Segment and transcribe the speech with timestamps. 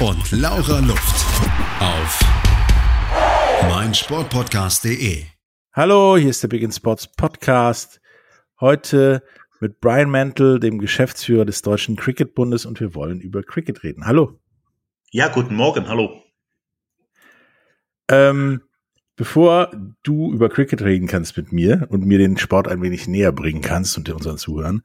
[0.00, 1.24] und Laura Luft.
[1.80, 2.20] Auf
[3.62, 5.24] meinsportpodcast.de.
[5.72, 8.02] Hallo, hier ist der Big End Sports Podcast.
[8.60, 9.22] Heute
[9.60, 14.04] mit Brian Mantle, dem Geschäftsführer des Deutschen Cricketbundes, und wir wollen über Cricket reden.
[14.04, 14.38] Hallo.
[15.12, 16.22] Ja, guten Morgen, hallo.
[18.08, 18.60] Ähm,
[19.16, 19.70] bevor
[20.02, 23.62] du über Cricket reden kannst mit mir und mir den Sport ein wenig näher bringen
[23.62, 24.82] kannst und unseren Zuhörern,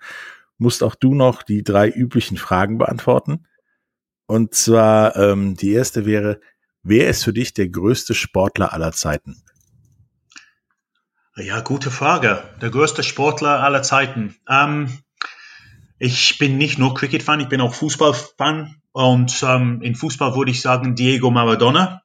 [0.58, 3.46] musst auch du noch die drei üblichen Fragen beantworten.
[4.32, 6.40] Und zwar ähm, die erste wäre,
[6.84, 9.44] wer ist für dich der größte Sportler aller Zeiten?
[11.36, 12.42] Ja, gute Frage.
[12.62, 14.38] Der größte Sportler aller Zeiten.
[14.48, 15.00] Ähm,
[16.00, 18.82] ich bin nicht nur Cricket-Fan, ich bin auch Fußball-Fan.
[18.94, 22.02] Und ähm, in Fußball würde ich sagen Diego Maradona.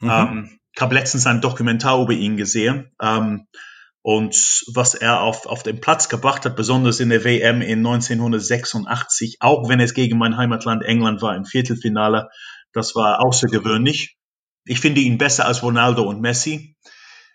[0.00, 0.10] Mhm.
[0.10, 2.92] Ähm, ich habe letztens ein Dokumentar über ihn gesehen.
[2.98, 3.46] Ähm,
[4.06, 9.38] und was er auf, auf den Platz gebracht hat, besonders in der WM in 1986,
[9.40, 12.28] auch wenn es gegen mein Heimatland England war im Viertelfinale,
[12.72, 14.16] das war außergewöhnlich.
[14.64, 16.76] Ich finde ihn besser als Ronaldo und Messi.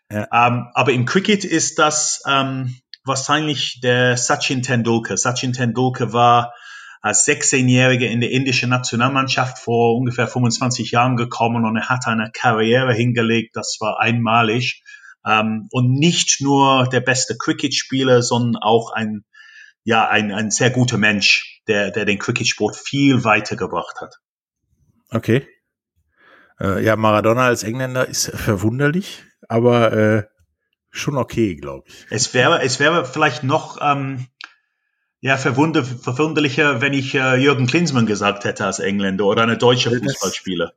[0.09, 0.29] Ja.
[0.31, 5.17] Ähm, aber im Cricket ist das ähm, wahrscheinlich der Sachin Tendulkar.
[5.17, 6.53] Sachin Tendulkar war
[7.01, 12.31] als 16-Jähriger in der indischen Nationalmannschaft vor ungefähr 25 Jahren gekommen und er hat eine
[12.31, 14.81] Karriere hingelegt, das war einmalig.
[15.25, 19.23] Ähm, und nicht nur der beste Cricket-Spieler, sondern auch ein,
[19.83, 24.15] ja, ein, ein sehr guter Mensch, der, der den Cricket-Sport viel weitergebracht hat.
[25.09, 25.47] Okay.
[26.59, 30.23] Äh, ja, Maradona als Engländer ist verwunderlich aber äh,
[30.91, 32.05] schon okay, glaube ich.
[32.09, 34.27] Es wäre, es wäre vielleicht noch ähm,
[35.19, 39.91] ja, verwunder, verwunderlicher, wenn ich äh, Jürgen Klinsmann gesagt hätte als Engländer oder eine deutsche
[39.91, 40.73] Fußballspieler.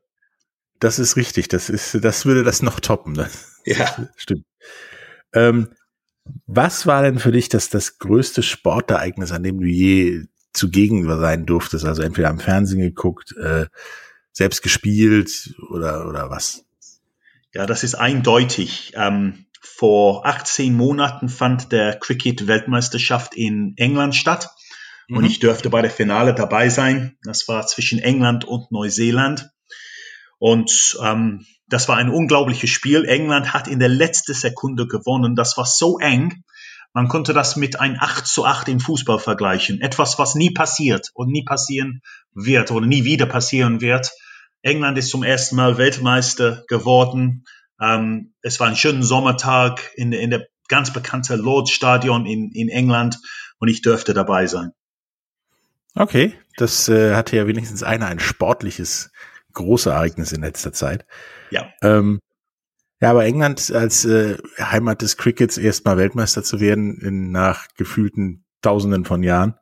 [0.84, 3.14] Das ist richtig, das ist, das würde das noch toppen.
[3.14, 4.44] Das, ja, stimmt.
[5.32, 5.68] Ähm,
[6.46, 11.46] was war denn für dich das, das größte Sportereignis, an dem du je zugegen sein
[11.46, 11.86] durftest?
[11.86, 13.64] Also entweder am Fernsehen geguckt, äh,
[14.30, 16.66] selbst gespielt oder, oder was?
[17.54, 18.92] Ja, das ist eindeutig.
[18.94, 24.50] Ähm, vor 18 Monaten fand der Cricket-Weltmeisterschaft in England statt.
[25.08, 25.16] Mhm.
[25.16, 27.16] Und ich durfte bei der Finale dabei sein.
[27.22, 29.48] Das war zwischen England und Neuseeland.
[30.44, 33.06] Und ähm, das war ein unglaubliches Spiel.
[33.06, 35.36] England hat in der letzten Sekunde gewonnen.
[35.36, 36.44] Das war so eng.
[36.92, 39.80] Man konnte das mit ein 8 zu 8 im Fußball vergleichen.
[39.80, 42.02] Etwas, was nie passiert und nie passieren
[42.34, 44.10] wird oder nie wieder passieren wird.
[44.60, 47.46] England ist zum ersten Mal Weltmeister geworden.
[47.80, 52.68] Ähm, es war ein schöner Sommertag in, in der ganz bekannten Lord's Stadion in, in
[52.68, 53.18] England
[53.60, 54.72] und ich dürfte dabei sein.
[55.94, 59.10] Okay, das äh, hatte ja wenigstens einer ein sportliches
[59.54, 61.06] großes Ereignis in letzter Zeit.
[61.50, 61.72] Ja.
[61.82, 62.20] Ähm,
[63.00, 68.44] ja, aber England als äh, Heimat des Crickets erstmal Weltmeister zu werden in, nach gefühlten
[68.62, 69.54] Tausenden von Jahren,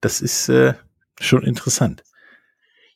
[0.00, 0.74] das ist äh,
[1.20, 2.02] schon interessant.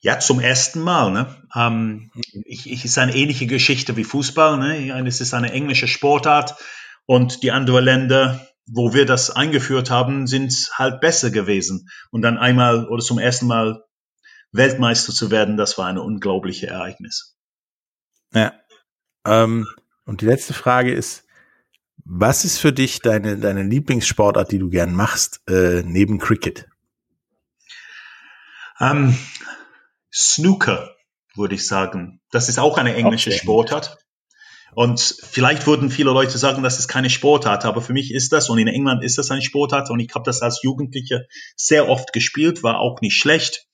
[0.00, 1.12] Ja, zum ersten Mal.
[1.12, 1.27] Ne?
[1.55, 2.11] Ähm,
[2.45, 4.59] ich, ich ist eine ähnliche Geschichte wie Fußball.
[4.59, 5.06] Ne?
[5.06, 6.56] Es ist eine englische Sportart
[7.06, 11.89] und die anderen Länder, wo wir das eingeführt haben, sind halt besser gewesen.
[12.10, 13.83] Und dann einmal oder zum ersten Mal
[14.53, 17.36] Weltmeister zu werden, das war ein unglaubliches Ereignis.
[18.32, 18.53] Ja.
[19.26, 19.66] Ähm,
[20.04, 21.25] und die letzte Frage ist,
[22.04, 26.66] was ist für dich deine, deine Lieblingssportart, die du gern machst, äh, neben Cricket?
[28.81, 29.19] Ähm,
[30.12, 30.97] Snooker,
[31.34, 32.20] würde ich sagen.
[32.30, 33.38] Das ist auch eine englische okay.
[33.38, 33.98] Sportart.
[34.75, 38.48] Und vielleicht würden viele Leute sagen, das ist keine Sportart, aber für mich ist das
[38.48, 41.26] und in England ist das eine Sportart und ich habe das als Jugendliche
[41.56, 43.66] sehr oft gespielt, war auch nicht schlecht.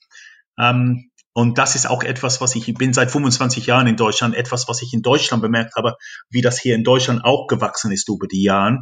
[0.58, 4.36] Ähm, und das ist auch etwas, was ich, ich bin seit 25 Jahren in Deutschland,
[4.36, 5.96] etwas, was ich in Deutschland bemerkt habe,
[6.30, 8.78] wie das hier in Deutschland auch gewachsen ist über die Jahre.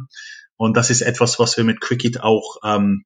[0.55, 3.05] Und das ist etwas, was wir mit Cricket auch ähm,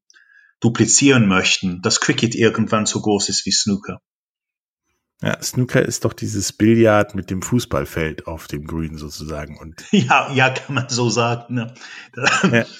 [0.59, 4.01] duplizieren möchten, dass Cricket irgendwann so groß ist wie Snooker.
[5.21, 9.57] Ja, Snooker ist doch dieses Billard mit dem Fußballfeld auf dem Grün sozusagen.
[9.57, 11.55] Und ja, ja, kann man so sagen.
[11.55, 11.73] Ne?
[12.51, 12.65] Ja.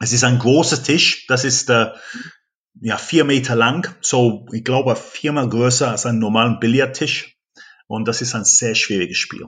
[0.00, 1.90] Es ist ein großer Tisch, das ist äh,
[2.80, 7.36] ja vier Meter lang, so ich glaube viermal größer als ein normalen Billardtisch.
[7.86, 9.46] Und das ist ein sehr schwieriges Spiel.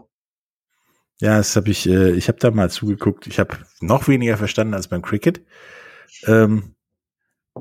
[1.20, 3.26] Ja, das habe ich, äh, ich habe da mal zugeguckt.
[3.26, 5.44] Ich habe noch weniger verstanden als beim Cricket.
[6.24, 6.74] Ähm,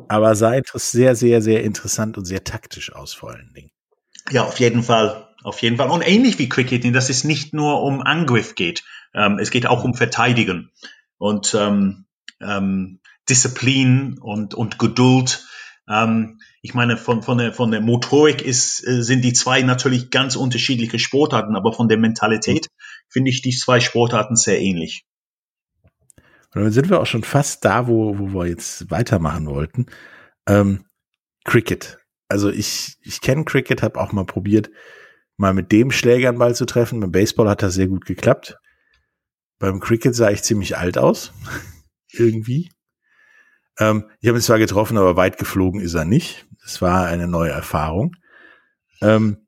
[0.07, 3.71] aber sah sehr, sehr, sehr interessant und sehr taktisch aus vor allen Dingen.
[4.31, 5.27] Ja, auf jeden Fall.
[5.43, 5.89] auf jeden Fall.
[5.89, 8.83] Und ähnlich wie Cricket, dass es nicht nur um Angriff geht,
[9.13, 10.71] ähm, es geht auch um Verteidigen
[11.17, 12.05] und ähm,
[12.41, 15.45] ähm, Disziplin und, und Geduld.
[15.87, 20.11] Ähm, ich meine, von, von, der, von der Motorik ist, äh, sind die zwei natürlich
[20.11, 22.67] ganz unterschiedliche Sportarten, aber von der Mentalität
[23.09, 25.05] finde ich die zwei Sportarten sehr ähnlich.
[26.53, 29.85] Und dann sind wir auch schon fast da, wo, wo wir jetzt weitermachen wollten.
[30.47, 30.85] Ähm,
[31.45, 31.99] Cricket.
[32.27, 34.69] Also ich, ich kenne Cricket, habe auch mal probiert,
[35.37, 36.99] mal mit dem Schläger einen Ball zu treffen.
[36.99, 38.57] Beim Baseball hat das sehr gut geklappt.
[39.59, 41.33] Beim Cricket sah ich ziemlich alt aus.
[42.11, 42.71] Irgendwie.
[43.79, 46.47] Ähm, ich habe ihn zwar getroffen, aber weit geflogen ist er nicht.
[46.63, 48.15] Es war eine neue Erfahrung.
[49.01, 49.47] Ähm,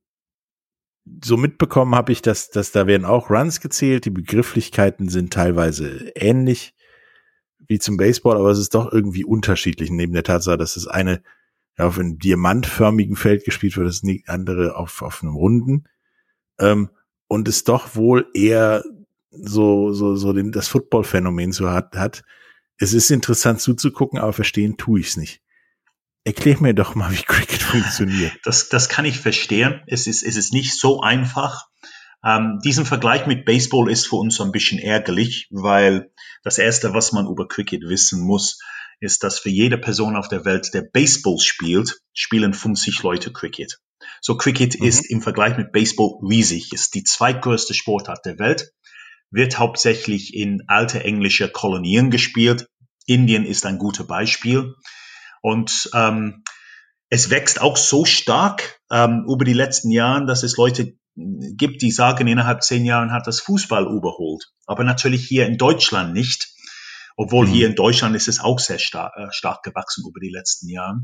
[1.23, 4.05] so mitbekommen habe ich, dass, dass da werden auch Runs gezählt.
[4.05, 6.73] Die Begrifflichkeiten sind teilweise ähnlich
[7.67, 11.21] wie zum Baseball, aber es ist doch irgendwie unterschiedlich, neben der Tatsache, dass das eine
[11.77, 15.85] ja, auf einem diamantförmigen Feld gespielt wird, das andere auf, auf einem runden.
[16.59, 16.89] Ähm,
[17.27, 18.83] und es doch wohl eher
[19.31, 22.23] so, so, so den, das Football-Phänomen so hat, hat.
[22.81, 25.39] Es ist interessant zuzugucken, aber verstehen tue ich es nicht.
[26.23, 28.33] Erklär mir doch mal, wie Cricket funktioniert.
[28.43, 29.81] Das, das kann ich verstehen.
[29.85, 31.67] Es ist, es ist nicht so einfach.
[32.25, 36.11] Ähm, diesen Vergleich mit Baseball ist für uns so ein bisschen ärgerlich, weil
[36.43, 38.59] das Erste, was man über Cricket wissen muss,
[38.99, 43.79] ist, dass für jede Person auf der Welt, der Baseball spielt, spielen 50 Leute Cricket.
[44.21, 44.87] So Cricket mhm.
[44.87, 48.73] ist im Vergleich mit Baseball riesig, ist die zweitgrößte Sportart der Welt,
[49.31, 52.67] wird hauptsächlich in alte englische Kolonien gespielt.
[53.05, 54.75] Indien ist ein gutes Beispiel.
[55.41, 56.43] Und ähm,
[57.09, 61.91] es wächst auch so stark ähm, über die letzten Jahre, dass es Leute gibt, die
[61.91, 64.45] sagen, innerhalb zehn Jahren hat das Fußball überholt.
[64.65, 66.49] Aber natürlich hier in Deutschland nicht.
[67.17, 67.51] Obwohl mhm.
[67.51, 70.99] hier in Deutschland ist es auch sehr stark, äh, stark gewachsen über die letzten Jahre.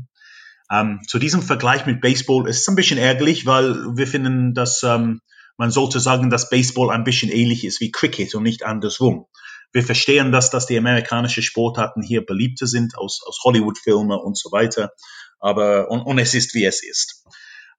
[0.70, 4.82] Ähm, zu diesem Vergleich mit Baseball ist es ein bisschen ärgerlich, weil wir finden, dass
[4.82, 5.20] ähm,
[5.58, 9.26] man sollte sagen, dass Baseball ein bisschen ähnlich ist wie Cricket und nicht andersrum.
[9.72, 14.50] Wir verstehen, dass, dass die amerikanischen Sportarten hier beliebter sind aus, aus Hollywood-Filmen und so
[14.50, 14.92] weiter.
[15.40, 17.24] Aber, und, und es ist, wie es ist.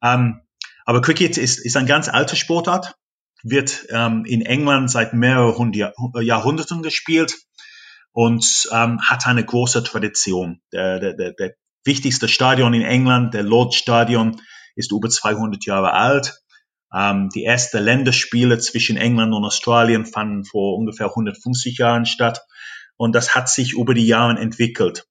[0.04, 0.42] Ähm,
[0.86, 2.96] aber Cricket ist, ist ein ganz alter Sportart,
[3.44, 7.36] wird ähm, in England seit mehreren Jahrhunderten gespielt
[8.12, 10.62] und ähm, hat eine große Tradition.
[10.74, 11.56] Der, der, der, der
[11.86, 14.42] wichtigste Stadion in England, der Lord Stadion,
[14.76, 16.42] ist über 200 Jahre alt.
[16.94, 22.42] Ähm, die ersten Länderspiele zwischen England und Australien fanden vor ungefähr 150 Jahren statt.
[22.98, 25.06] Und das hat sich über die Jahre entwickelt.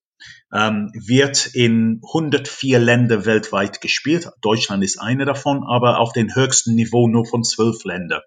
[0.52, 4.30] Ähm, wird in 104 Länder weltweit gespielt.
[4.40, 8.22] Deutschland ist eine davon, aber auf dem höchsten Niveau nur von zwölf Ländern.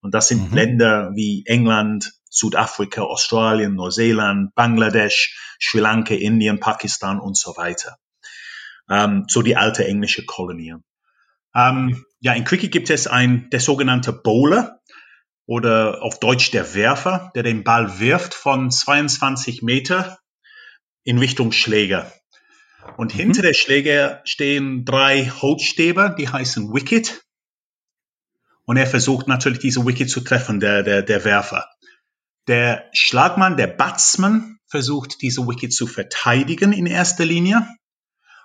[0.00, 0.56] Und das sind mhm.
[0.56, 7.96] Länder wie England, Südafrika, Australien, Neuseeland, Bangladesch, Sri Lanka, Indien, Pakistan und so weiter.
[8.88, 10.84] Ähm, so die alte englische Kolonien.
[11.56, 14.80] Ähm, ja, in Cricket gibt es ein, der sogenannte Bowler
[15.46, 20.18] oder auf Deutsch der Werfer, der den Ball wirft von 22 Meter
[21.02, 22.12] in Richtung Schläger.
[22.96, 23.18] Und mhm.
[23.18, 27.22] hinter der Schläger stehen drei Holzstäbe, die heißen Wicket.
[28.64, 31.66] Und er versucht natürlich diese Wicket zu treffen, der, der, der Werfer.
[32.48, 37.66] Der Schlagmann, der Batsman, versucht diese Wicket zu verteidigen in erster Linie.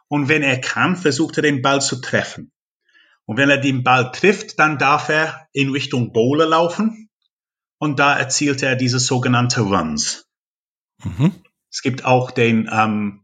[0.07, 2.51] Und wenn er kann, versucht er den Ball zu treffen.
[3.25, 7.09] Und wenn er den Ball trifft, dann darf er in Richtung Bowler laufen.
[7.77, 10.27] Und da erzielt er diese sogenannte Runs.
[11.03, 11.33] Mhm.
[11.71, 13.23] Es gibt auch den, ähm,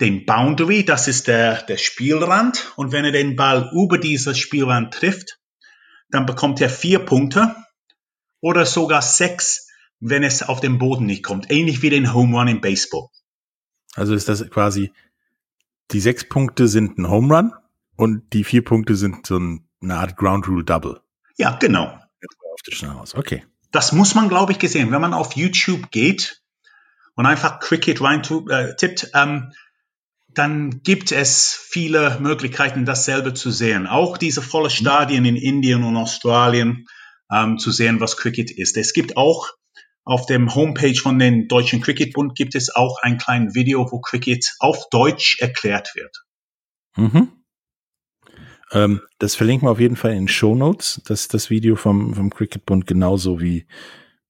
[0.00, 2.72] den Boundary, das ist der, der Spielrand.
[2.76, 5.38] Und wenn er den Ball über dieses Spielrand trifft,
[6.10, 7.56] dann bekommt er vier Punkte
[8.40, 11.50] oder sogar sechs, wenn es auf den Boden nicht kommt.
[11.50, 13.08] Ähnlich wie den Home Run im Baseball.
[13.94, 14.92] Also ist das quasi,
[15.90, 17.52] die sechs Punkte sind ein Home Run
[17.96, 21.00] und die vier Punkte sind so eine Art Ground Rule Double.
[21.36, 21.98] Ja, genau.
[23.14, 23.44] Okay.
[23.70, 24.90] Das muss man, glaube ich, gesehen.
[24.90, 26.42] Wenn man auf YouTube geht
[27.14, 29.52] und einfach Cricket rein äh, tippt, ähm,
[30.28, 33.86] dann gibt es viele Möglichkeiten, dasselbe zu sehen.
[33.86, 36.86] Auch diese volle Stadien in Indien und Australien
[37.30, 38.76] ähm, zu sehen, was Cricket ist.
[38.76, 39.48] Es gibt auch
[40.04, 44.54] auf dem Homepage von den Deutschen Cricketbund gibt es auch ein kleines Video, wo Cricket
[44.60, 46.24] auf Deutsch erklärt wird.
[46.96, 47.32] Mhm.
[48.72, 52.30] Ähm, das verlinken wir auf jeden Fall in Show Notes, das, das Video vom, vom
[52.30, 53.66] Cricketbund genauso wie,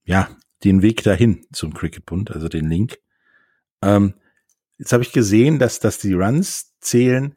[0.05, 0.29] ja,
[0.65, 2.99] den Weg dahin zum Cricketbund, also den Link.
[3.83, 4.15] Ähm,
[4.79, 7.35] Jetzt habe ich gesehen, dass, dass die Runs zählen,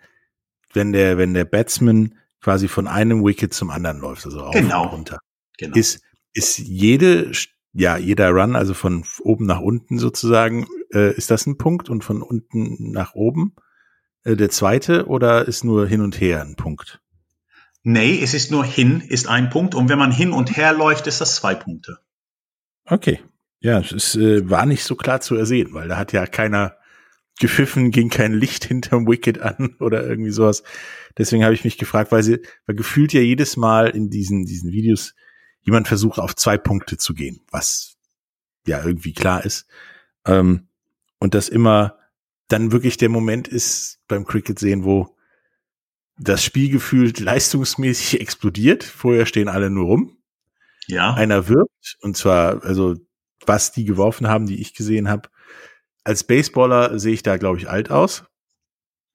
[0.73, 4.83] wenn der, wenn der Batsman quasi von einem Wicket zum anderen läuft, also auf genau.
[4.83, 5.19] und runter.
[5.57, 5.75] Genau.
[5.75, 6.01] Ist,
[6.33, 7.31] ist jede,
[7.73, 12.03] ja, jeder Run, also von oben nach unten sozusagen, äh, ist das ein Punkt und
[12.03, 13.55] von unten nach oben
[14.23, 17.01] äh, der zweite oder ist nur hin und her ein Punkt?
[17.83, 19.73] Nee, es ist nur hin, ist ein Punkt.
[19.73, 21.97] Und wenn man hin und her läuft, ist das zwei Punkte.
[22.85, 23.19] Okay.
[23.61, 26.77] Ja, es ist, äh, war nicht so klar zu ersehen, weil da hat ja keiner
[27.39, 30.63] gepfiffen, ging kein Licht hinterm Wicket an oder irgendwie sowas.
[31.17, 34.71] Deswegen habe ich mich gefragt, weil sie, weil gefühlt ja jedes Mal in diesen, diesen
[34.71, 35.15] Videos
[35.61, 37.97] jemand versucht, auf zwei Punkte zu gehen, was
[38.65, 39.67] ja irgendwie klar ist.
[40.25, 40.67] Ähm,
[41.19, 41.98] und das immer
[42.49, 45.15] dann wirklich der Moment ist beim Cricket sehen, wo
[46.17, 48.83] das Spiel gefühlt leistungsmäßig explodiert.
[48.83, 50.17] Vorher stehen alle nur rum.
[50.87, 51.13] Ja.
[51.13, 52.95] Einer wirbt, und zwar, also
[53.45, 55.29] was die geworfen haben, die ich gesehen habe.
[56.03, 58.25] Als Baseballer sehe ich da, glaube ich, alt aus,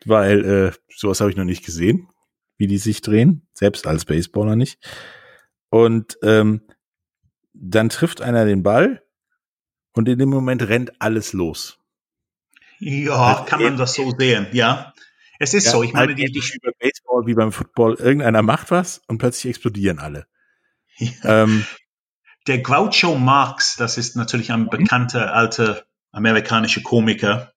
[0.04, 2.08] weil äh, sowas habe ich noch nicht gesehen,
[2.56, 4.78] wie die sich drehen, selbst als Baseballer nicht.
[5.70, 6.62] Und ähm,
[7.52, 9.02] dann trifft einer den Ball
[9.92, 11.83] und in dem Moment rennt alles los.
[12.86, 14.92] Ja, halt kann man das so sehen, ja.
[15.38, 17.94] Es ist ja, so, ich meine, halt die, die wie beim Baseball, wie beim Football,
[17.94, 20.26] irgendeiner macht was und plötzlich explodieren alle.
[20.98, 21.10] Ja.
[21.24, 21.64] Ähm,
[22.46, 27.52] der Groucho Marx, das ist natürlich ein bekannter alter amerikanischer Komiker,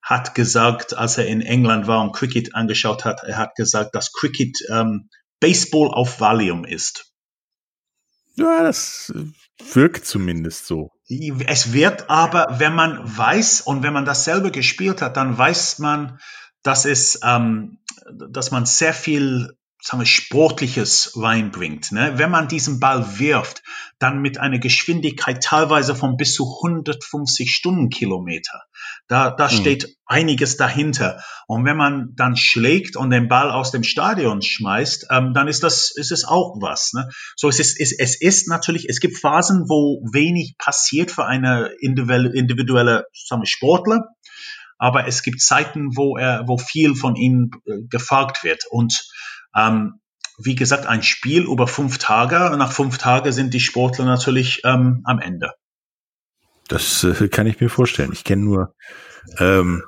[0.00, 4.12] hat gesagt, als er in England war und Cricket angeschaut hat, er hat gesagt, dass
[4.12, 7.12] Cricket ähm, Baseball auf Valium ist.
[8.36, 9.12] Ja, das
[9.72, 10.90] wirkt zumindest so.
[11.08, 15.78] Es wird aber, wenn man weiß und wenn man das selber gespielt hat, dann weiß
[15.78, 16.18] man,
[16.62, 17.78] dass es, ähm,
[18.10, 21.92] dass man sehr viel sagen wir, Sportliches reinbringt.
[21.92, 22.14] Ne?
[22.16, 23.62] Wenn man diesen Ball wirft,
[23.98, 28.62] dann mit einer Geschwindigkeit teilweise von bis zu 150 Stundenkilometer.
[29.08, 29.50] Da, da mhm.
[29.50, 31.22] steht einiges dahinter.
[31.46, 35.62] Und wenn man dann schlägt und den Ball aus dem Stadion schmeißt, ähm, dann ist
[35.62, 36.92] das, ist es auch was.
[36.94, 37.08] Ne?
[37.36, 41.70] So es ist, es, es ist natürlich, es gibt Phasen, wo wenig passiert für eine
[41.80, 44.08] individuelle, individuelle sagen wir, Sportler.
[44.78, 48.64] Aber es gibt Zeiten, wo er, wo viel von ihnen äh, gefragt wird.
[48.70, 49.06] Und
[49.54, 50.00] ähm,
[50.38, 52.56] wie gesagt, ein Spiel über fünf Tage.
[52.56, 55.52] Nach fünf Tagen sind die Sportler natürlich ähm, am Ende.
[56.68, 58.12] Das äh, kann ich mir vorstellen.
[58.12, 58.74] Ich kenne nur
[59.38, 59.82] ähm,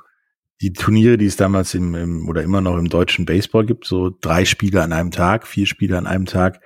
[0.61, 4.15] die Turniere, die es damals im, im oder immer noch im deutschen Baseball gibt, so
[4.21, 6.61] drei Spiele an einem Tag, vier Spiele an einem Tag.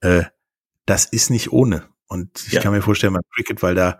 [0.00, 0.24] Äh,
[0.86, 1.88] das ist nicht ohne.
[2.06, 2.60] Und ich ja.
[2.60, 3.98] kann mir vorstellen, beim Cricket, weil da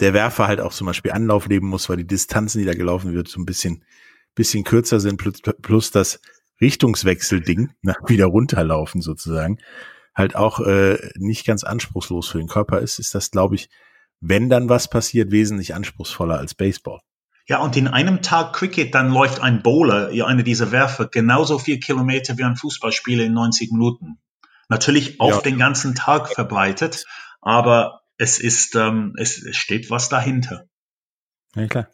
[0.00, 3.12] der Werfer halt auch zum Beispiel Anlauf leben muss, weil die Distanzen, die da gelaufen
[3.12, 3.84] wird, so ein bisschen,
[4.34, 6.20] bisschen kürzer sind, plus, plus das
[6.60, 9.58] Richtungswechselding, na, wieder runterlaufen sozusagen,
[10.14, 13.68] halt auch äh, nicht ganz anspruchslos für den Körper ist, ist das, glaube ich,
[14.26, 17.00] wenn dann was passiert, wesentlich anspruchsvoller als Baseball.
[17.46, 21.78] Ja, und in einem Tag Cricket, dann läuft ein Bowler, eine dieser Werfer, genauso viel
[21.78, 24.18] Kilometer wie ein Fußballspieler in 90 Minuten.
[24.70, 25.40] Natürlich auf ja.
[25.42, 27.04] den ganzen Tag verbreitet,
[27.42, 30.64] aber es ist, ähm, es steht was dahinter.
[31.54, 31.88] Ja, klar.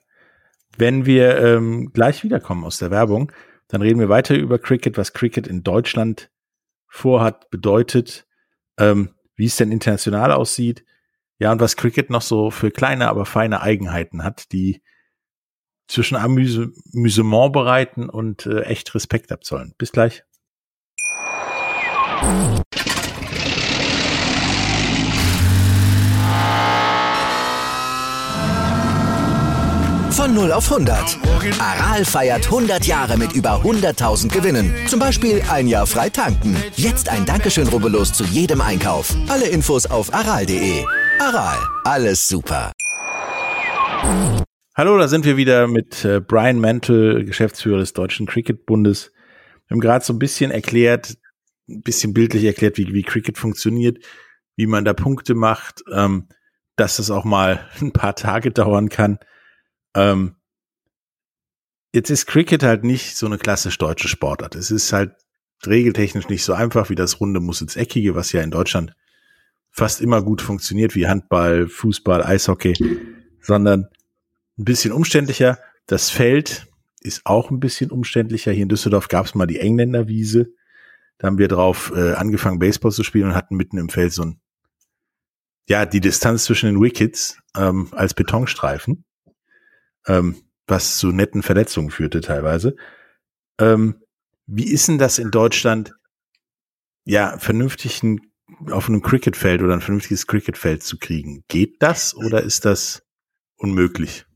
[0.79, 3.33] Wenn wir ähm, gleich wiederkommen aus der Werbung,
[3.67, 6.31] dann reden wir weiter über Cricket, was Cricket in Deutschland
[6.87, 8.25] vorhat, bedeutet,
[8.79, 10.85] ähm, wie es denn international aussieht.
[11.41, 14.83] Ja, und was Cricket noch so für kleine, aber feine Eigenheiten hat, die
[15.89, 19.75] zwischen Amüsement bereiten und äh, echt Respekt abzollen.
[19.79, 20.23] Bis gleich.
[30.11, 31.19] Von 0 auf 100.
[31.59, 34.75] Aral feiert 100 Jahre mit über 100.000 Gewinnen.
[34.87, 36.55] Zum Beispiel ein Jahr frei tanken.
[36.77, 39.17] Jetzt ein Dankeschön, rubbellos zu jedem Einkauf.
[39.29, 40.85] Alle Infos auf aral.de.
[41.21, 42.73] Aral, alles super.
[44.75, 49.13] Hallo, da sind wir wieder mit äh, Brian Mantle, Geschäftsführer des Deutschen Cricket-Bundes.
[49.67, 51.19] Wir haben gerade so ein bisschen erklärt,
[51.69, 54.03] ein bisschen bildlich erklärt, wie, wie Cricket funktioniert,
[54.57, 56.27] wie man da Punkte macht, ähm,
[56.77, 59.19] dass das auch mal ein paar Tage dauern kann.
[59.95, 60.37] Ähm,
[61.93, 64.55] jetzt ist Cricket halt nicht so eine klassisch deutsche Sportart.
[64.55, 65.13] Es ist halt
[65.67, 68.95] regeltechnisch nicht so einfach wie das runde muss ins Eckige, was ja in Deutschland
[69.71, 72.75] fast immer gut funktioniert, wie Handball, Fußball, Eishockey,
[73.41, 73.89] sondern
[74.59, 75.59] ein bisschen umständlicher.
[75.87, 76.67] Das Feld
[77.01, 78.53] ist auch ein bisschen umständlicher.
[78.53, 80.53] Hier in Düsseldorf gab es mal die Engländerwiese.
[81.19, 84.23] Da haben wir drauf äh, angefangen, Baseball zu spielen und hatten mitten im Feld so
[84.23, 84.41] ein,
[85.69, 89.05] ja, die Distanz zwischen den Wickets ähm, als Betonstreifen
[90.07, 92.77] ähm, was zu netten Verletzungen führte teilweise.
[93.59, 94.03] Ähm,
[94.47, 95.95] wie ist denn das in Deutschland,
[97.05, 98.30] ja, vernünftigen
[98.71, 101.45] auf einem Cricketfeld oder ein vernünftiges Cricketfeld zu kriegen?
[101.49, 103.03] Geht das oder ist das
[103.57, 104.27] unmöglich?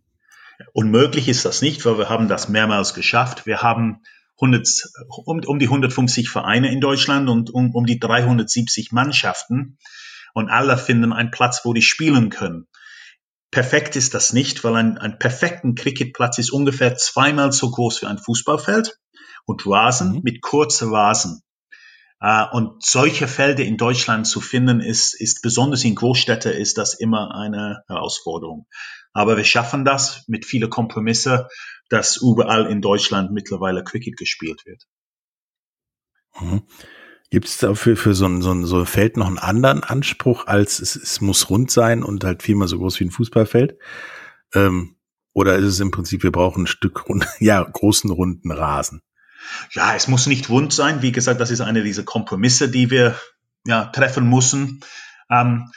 [0.73, 3.47] Unmöglich ist das nicht, weil wir haben das mehrmals geschafft.
[3.47, 4.02] Wir haben
[4.40, 4.68] 100,
[5.25, 9.78] um, um die 150 Vereine in Deutschland und um, um die 370 Mannschaften
[10.35, 12.66] und alle finden einen Platz, wo die spielen können.
[13.50, 18.06] Perfekt ist das nicht, weil ein, ein perfekten Cricketplatz ist ungefähr zweimal so groß wie
[18.06, 18.99] ein Fußballfeld
[19.44, 20.21] und Rasen mhm.
[20.25, 21.40] mit kurzen Rasen.
[22.25, 26.95] Äh, und solche Felder in Deutschland zu finden, ist, ist besonders in Großstädten, ist das
[26.95, 28.66] immer eine Herausforderung.
[29.12, 31.49] Aber wir schaffen das mit vielen Kompromisse,
[31.90, 34.85] dass überall in Deutschland mittlerweile Cricket gespielt wird.
[36.40, 36.62] Mhm.
[37.28, 40.47] Gibt es dafür für so ein, so, ein, so ein Feld noch einen anderen Anspruch,
[40.47, 43.78] als es, es muss rund sein und halt viermal so groß wie ein Fußballfeld?
[44.54, 44.97] Ähm,
[45.35, 49.02] oder ist es im Prinzip, wir brauchen ein Stück rund, ja, großen runden Rasen?
[49.73, 51.03] Ja, es muss nicht rund sein.
[51.03, 53.19] Wie gesagt, das ist eine dieser Kompromisse, die wir
[53.67, 54.81] ja, treffen müssen.
[55.31, 55.71] Ähm,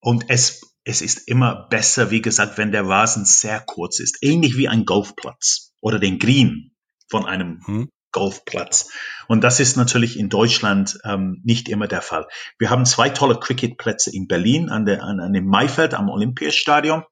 [0.00, 4.18] und es, es ist immer besser, wie gesagt, wenn der Rasen sehr kurz ist.
[4.22, 6.72] Ähnlich wie ein Golfplatz oder den Green
[7.08, 7.90] von einem hm.
[8.12, 8.90] Golfplatz.
[9.26, 12.26] Und das ist natürlich in Deutschland ähm, nicht immer der Fall.
[12.58, 17.04] Wir haben zwei tolle Cricketplätze in Berlin an, der, an, an dem Maifeld am Olympiastadion.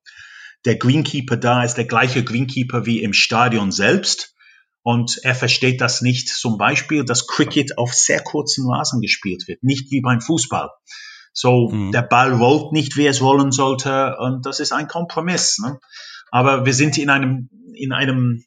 [0.64, 4.34] Der Greenkeeper da ist der gleiche Greenkeeper wie im Stadion selbst.
[4.86, 6.28] Und er versteht das nicht.
[6.28, 10.70] Zum Beispiel, dass Cricket auf sehr kurzen Rasen gespielt wird, nicht wie beim Fußball.
[11.32, 11.90] So, mhm.
[11.90, 14.16] der Ball rollt nicht, wie es rollen sollte.
[14.20, 15.58] Und das ist ein Kompromiss.
[15.58, 15.80] Ne?
[16.30, 18.44] Aber wir sind in einem, in einem,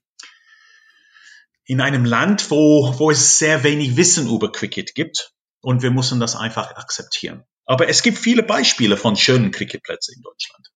[1.65, 5.34] in einem Land, wo, wo es sehr wenig Wissen über Cricket gibt.
[5.60, 7.43] Und wir müssen das einfach akzeptieren.
[7.65, 10.69] Aber es gibt viele Beispiele von schönen Cricketplätzen in Deutschland.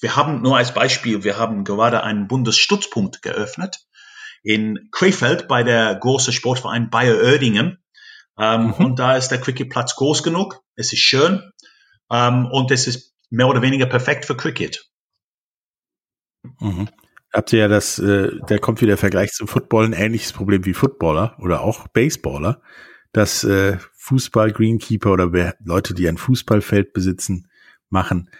[0.00, 3.84] Wir haben nur als Beispiel, wir haben gerade einen Bundesstützpunkt geöffnet
[4.42, 7.78] in Krefeld bei der großen Sportverein Bayer Oerdingen.
[8.38, 8.72] Ähm, mhm.
[8.72, 11.52] Und da ist der Cricketplatz groß genug, es ist schön
[12.10, 14.88] ähm, und es ist mehr oder weniger perfekt für Cricket.
[16.60, 16.88] Mhm.
[17.32, 20.64] Habt ihr ja das, äh, da kommt wieder der Vergleich zum Football, ein ähnliches Problem
[20.66, 22.60] wie Footballer oder auch Baseballer,
[23.12, 27.48] dass äh, Fußball, Greenkeeper oder Leute, die ein Fußballfeld besitzen,
[27.88, 28.30] machen,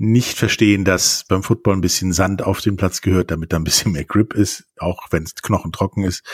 [0.00, 3.64] nicht verstehen, dass beim Football ein bisschen Sand auf dem Platz gehört, damit da ein
[3.64, 6.24] bisschen mehr Grip ist, auch wenn es knochentrocken ist,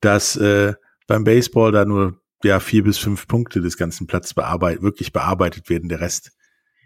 [0.00, 0.72] dass äh,
[1.06, 5.68] beim Baseball da nur ja vier bis fünf Punkte des ganzen Platzes bearbeitet, wirklich bearbeitet
[5.68, 5.90] werden.
[5.90, 6.32] Der Rest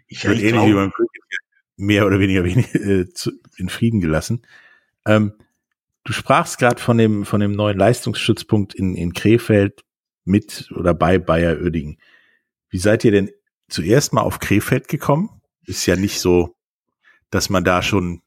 [0.07, 1.23] ich, wird ähnlich wie beim Cricket
[1.77, 4.45] mehr oder weniger wenig, äh, zu, in Frieden gelassen.
[5.05, 5.31] Ähm,
[6.03, 9.85] du sprachst gerade von dem von dem neuen Leistungsstützpunkt in in Krefeld
[10.25, 11.99] mit oder bei Bayer Oerdingen.
[12.69, 13.29] Wie seid ihr denn
[13.69, 15.40] zuerst mal auf Krefeld gekommen?
[15.71, 16.55] Ist ja nicht so,
[17.29, 18.21] dass man da schon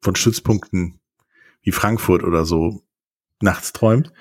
[0.00, 1.00] von Stützpunkten
[1.62, 2.84] wie Frankfurt oder so
[3.40, 4.12] nachts träumt.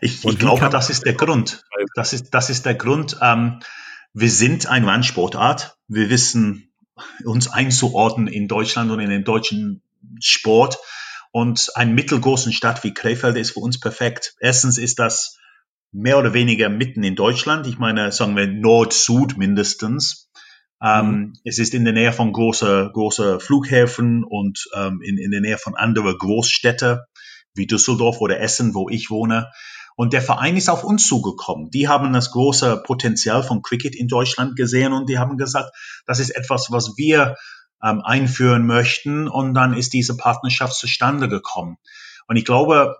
[0.00, 1.64] Ich, ich glaube, das ist der Grund.
[1.94, 3.18] Das ist, das ist der Grund.
[3.20, 3.60] Ähm,
[4.12, 5.76] wir sind ein Randsportart.
[5.88, 6.72] Wir wissen
[7.24, 9.82] uns einzuordnen in Deutschland und in den deutschen
[10.20, 10.78] Sport.
[11.32, 14.34] Und ein mittelgroßen Stadt wie Krefeld ist für uns perfekt.
[14.40, 15.38] Erstens ist das
[15.92, 17.66] mehr oder weniger mitten in Deutschland.
[17.66, 20.25] Ich meine, sagen wir Nord-Süd mindestens.
[20.82, 21.32] Ähm, mhm.
[21.44, 25.58] Es ist in der Nähe von großen große Flughäfen und ähm, in, in der Nähe
[25.58, 27.00] von anderen Großstädten
[27.54, 29.48] wie Düsseldorf oder Essen, wo ich wohne.
[29.96, 31.70] Und der Verein ist auf uns zugekommen.
[31.70, 35.70] Die haben das große Potenzial von Cricket in Deutschland gesehen und die haben gesagt,
[36.04, 37.36] das ist etwas, was wir
[37.82, 39.26] ähm, einführen möchten.
[39.26, 41.78] Und dann ist diese Partnerschaft zustande gekommen.
[42.28, 42.94] Und ich glaube,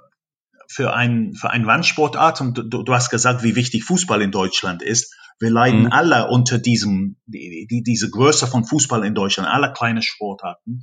[0.69, 4.83] für ein, für ein Randsportart, und du, du hast gesagt, wie wichtig Fußball in Deutschland
[4.83, 5.93] ist, wir leiden mhm.
[5.93, 10.83] alle unter diesem, die, die, diese Größe von Fußball in Deutschland, alle kleine Sportarten,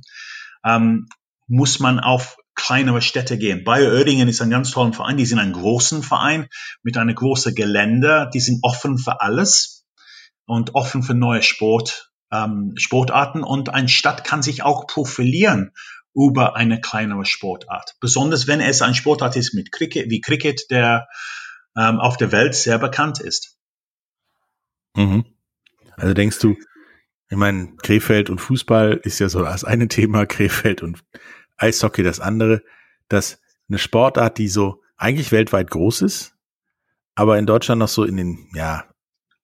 [0.64, 1.08] ähm,
[1.46, 3.64] muss man auf kleinere Städte gehen.
[3.64, 5.16] Bayer Oerdingen ist ein ganz toller Verein.
[5.16, 6.48] Die sind ein großen Verein
[6.82, 8.30] mit einer großen Gelände.
[8.32, 9.84] Die sind offen für alles
[10.46, 13.42] und offen für neue Sport, ähm, Sportarten.
[13.42, 15.72] Und eine Stadt kann sich auch profilieren
[16.14, 17.96] über eine kleinere Sportart.
[18.00, 21.08] Besonders wenn es ein Sportart ist mit Cricket, wie Cricket, der
[21.76, 23.53] ähm, auf der Welt sehr bekannt ist.
[24.96, 25.24] Mhm.
[25.96, 26.56] Also denkst du,
[27.30, 31.04] ich meine, Krefeld und Fußball ist ja so das eine Thema, Krefeld und
[31.56, 32.62] Eishockey das andere,
[33.08, 36.34] dass eine Sportart, die so eigentlich weltweit groß ist,
[37.14, 38.84] aber in Deutschland noch so in den, ja,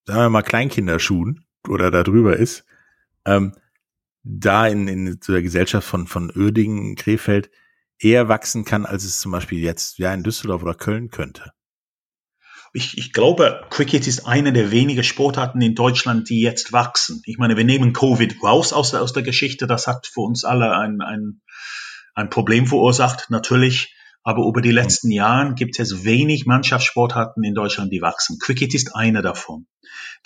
[0.04, 2.64] sagen wir mal Kleinkinderschuhen oder da drüber ist,
[3.24, 3.54] ähm,
[4.22, 7.50] da in, in der Gesellschaft von, von Oerdingen, Krefeld
[7.98, 11.52] eher wachsen kann, als es zum Beispiel jetzt ja in Düsseldorf oder Köln könnte?
[12.72, 17.20] Ich, ich glaube, Cricket ist eine der wenigen Sportarten in Deutschland, die jetzt wachsen.
[17.24, 19.66] Ich meine, wir nehmen Covid raus aus der, aus der Geschichte.
[19.66, 21.40] Das hat für uns alle ein, ein,
[22.14, 23.94] ein Problem verursacht, natürlich.
[24.22, 28.38] Aber über die letzten Jahre gibt es wenig Mannschaftssportarten in Deutschland, die wachsen.
[28.38, 29.66] Cricket ist eine davon.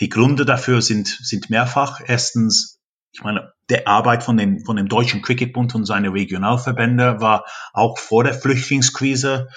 [0.01, 2.01] Die Gründe dafür sind, sind mehrfach.
[2.05, 2.81] Erstens
[3.15, 7.97] ich meine, der Arbeit von, den, von dem Deutschen Cricketbund und seine Regionalverbände war auch
[7.97, 9.49] vor der Flüchtlingskrise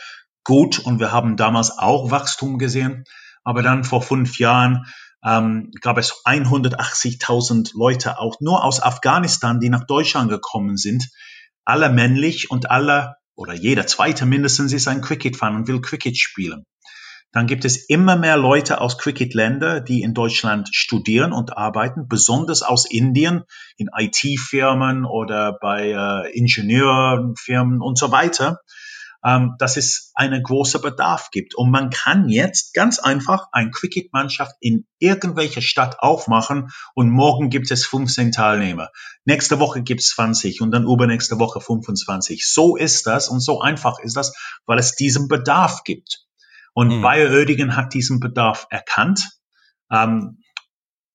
[0.48, 3.04] gut und wir haben damals auch Wachstum gesehen.
[3.44, 4.86] Aber dann vor fünf Jahren
[5.24, 11.10] ähm, gab es 180.000 Leute auch nur aus Afghanistan, die nach Deutschland gekommen sind.
[11.66, 16.64] Alle männlich und alle oder jeder zweite mindestens ist ein Cricket-Fan und will Cricket spielen
[17.34, 22.64] dann gibt es immer mehr Leute aus Cricket-Länder, die in Deutschland studieren und arbeiten, besonders
[22.64, 23.44] aus Indien,
[23.78, 28.62] in IT-Firmen oder bei äh, Ingenieurfirmen und so weiter
[29.28, 31.54] ähm, dass es einen großen Bedarf gibt.
[31.54, 37.70] Und man kann jetzt ganz einfach eine Cricket-Mannschaft in irgendwelcher Stadt aufmachen und morgen gibt
[37.70, 38.90] es 15 Teilnehmer.
[39.26, 42.48] Nächste Woche gibt es 20 und dann übernächste Woche 25.
[42.48, 44.34] So ist das und so einfach ist das,
[44.66, 46.26] weil es diesen Bedarf gibt.
[46.74, 47.02] Und mhm.
[47.02, 49.30] Bayer Oedigen hat diesen Bedarf erkannt.
[49.92, 50.38] Ähm,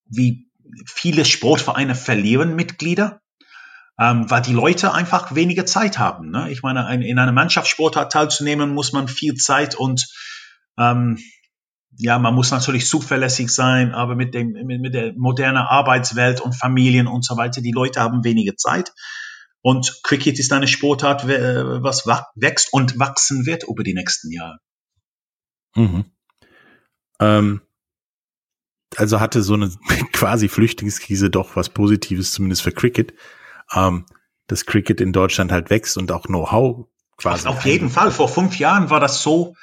[0.05, 0.51] wie
[0.85, 3.22] viele Sportvereine verlieren Mitglieder
[3.99, 6.31] ähm, weil die Leute einfach weniger Zeit haben.
[6.31, 6.51] Ne?
[6.51, 10.09] Ich meine, ein, in einer Mannschaftssportart teilzunehmen, muss man viel Zeit und
[10.79, 11.19] ähm,
[11.99, 16.55] ja, man muss natürlich zuverlässig sein, aber mit, dem, mit, mit der modernen Arbeitswelt und
[16.55, 18.93] Familien und so weiter, die Leute haben weniger Zeit.
[19.61, 24.59] Und Cricket ist eine Sportart, was wächst und wachsen wird über die nächsten Jahre.
[25.77, 26.07] Mhm.
[27.21, 27.61] Ähm,
[28.97, 29.71] also hatte so eine
[30.13, 33.13] quasi Flüchtlingskrise doch was Positives, zumindest für Cricket
[33.75, 34.07] ähm,
[34.47, 37.47] das Cricket in Deutschland halt wächst und auch Know-how quasi.
[37.49, 38.11] Auf jeden Fall.
[38.11, 39.55] Vor fünf Jahren war das so,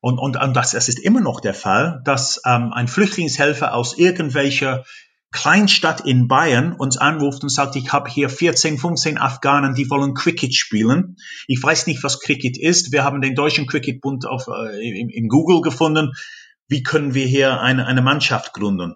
[0.00, 3.96] und, und, und das, das ist immer noch der Fall, dass ähm, ein Flüchtlingshelfer aus
[3.96, 4.84] irgendwelcher
[5.30, 10.14] Kleinstadt in Bayern uns anruft und sagt, ich habe hier 14, 15 Afghanen, die wollen
[10.14, 11.16] Cricket spielen.
[11.48, 12.92] Ich weiß nicht, was Cricket ist.
[12.92, 16.12] Wir haben den Deutschen Cricketbund auf, äh, im, im Google gefunden.
[16.68, 18.94] Wie können wir hier eine, eine Mannschaft gründen?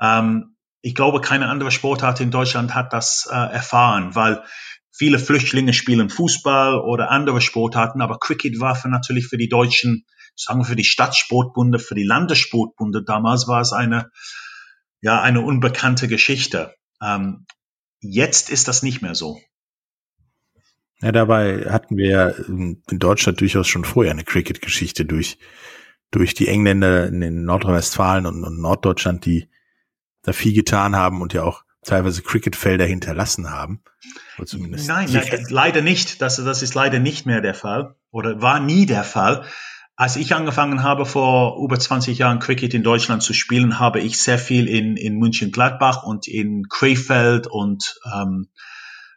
[0.00, 4.42] Ähm, ich glaube, keine andere Sportart in Deutschland hat das äh, erfahren, weil
[4.90, 10.04] viele Flüchtlinge spielen Fußball oder andere Sportarten, aber Cricket war für natürlich für die Deutschen,
[10.36, 14.10] sagen wir für die Stadtsportbunde, für die Landessportbunde damals war es eine,
[15.00, 16.74] ja, eine unbekannte Geschichte.
[17.02, 17.46] Ähm,
[18.00, 19.40] jetzt ist das nicht mehr so.
[21.02, 25.38] Ja, dabei hatten wir in Deutschland durchaus schon vorher eine Cricket-Geschichte durch,
[26.10, 29.48] durch die Engländer in Nordrhein-Westfalen und, und Norddeutschland, die
[30.22, 33.82] da viel getan haben und ja auch teilweise Cricketfelder hinterlassen haben.
[34.86, 36.20] Nein, nein leider nicht.
[36.20, 39.44] Das, das ist leider nicht mehr der Fall oder war nie der Fall.
[39.96, 44.20] Als ich angefangen habe, vor über 20 Jahren Cricket in Deutschland zu spielen, habe ich
[44.20, 48.48] sehr viel in, in München-Gladbach und in Krefeld und ähm,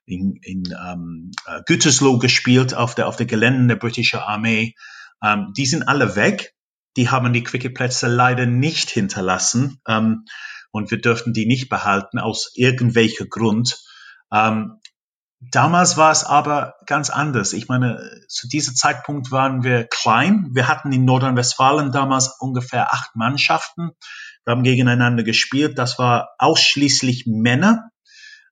[0.06, 4.76] in, in ähm, äh, Gütersloh gespielt auf der, auf der Gelände der britischen Armee.
[5.24, 6.54] Ähm, die sind alle weg.
[6.98, 9.80] Die haben die Cricketplätze leider nicht hinterlassen.
[9.88, 10.26] Ähm,
[10.74, 13.80] und wir dürften die nicht behalten aus irgendwelcher Grund.
[14.34, 14.80] Ähm,
[15.40, 17.54] damals war es aber ganz anders.
[17.54, 20.50] Ich meine, zu diesem Zeitpunkt waren wir klein.
[20.52, 23.92] Wir hatten in Nordrhein-Westfalen damals ungefähr acht Mannschaften.
[24.46, 25.78] Wir haben gegeneinander gespielt.
[25.78, 27.92] Das war ausschließlich Männer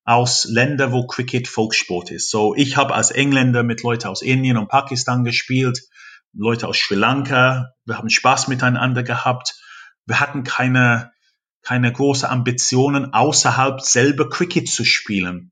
[0.03, 2.29] aus Ländern, wo Cricket Volkssport ist.
[2.29, 5.81] So, ich habe als Engländer mit Leuten aus Indien und Pakistan gespielt,
[6.33, 7.71] Leute aus Sri Lanka.
[7.85, 9.55] Wir haben Spaß miteinander gehabt.
[10.05, 11.10] Wir hatten keine
[11.61, 15.51] keine große Ambitionen, außerhalb selber Cricket zu spielen.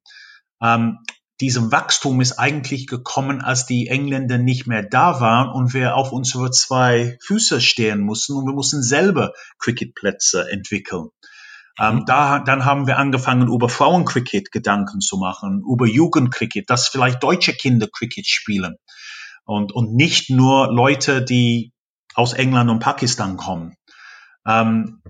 [0.62, 1.00] Ähm,
[1.42, 6.12] diesem Wachstum ist eigentlich gekommen, als die Engländer nicht mehr da waren und wir auf
[6.12, 11.10] unsere zwei Füße stehen mussten und wir mussten selber Cricketplätze entwickeln.
[11.80, 12.06] Ähm, mhm.
[12.06, 17.54] da, dann haben wir angefangen, über Frauencricket Gedanken zu machen, über Jugendcricket, dass vielleicht deutsche
[17.54, 18.76] Kinder Cricket spielen
[19.46, 21.72] und, und nicht nur Leute, die
[22.16, 23.76] aus England und Pakistan kommen.
[24.46, 25.02] Ähm,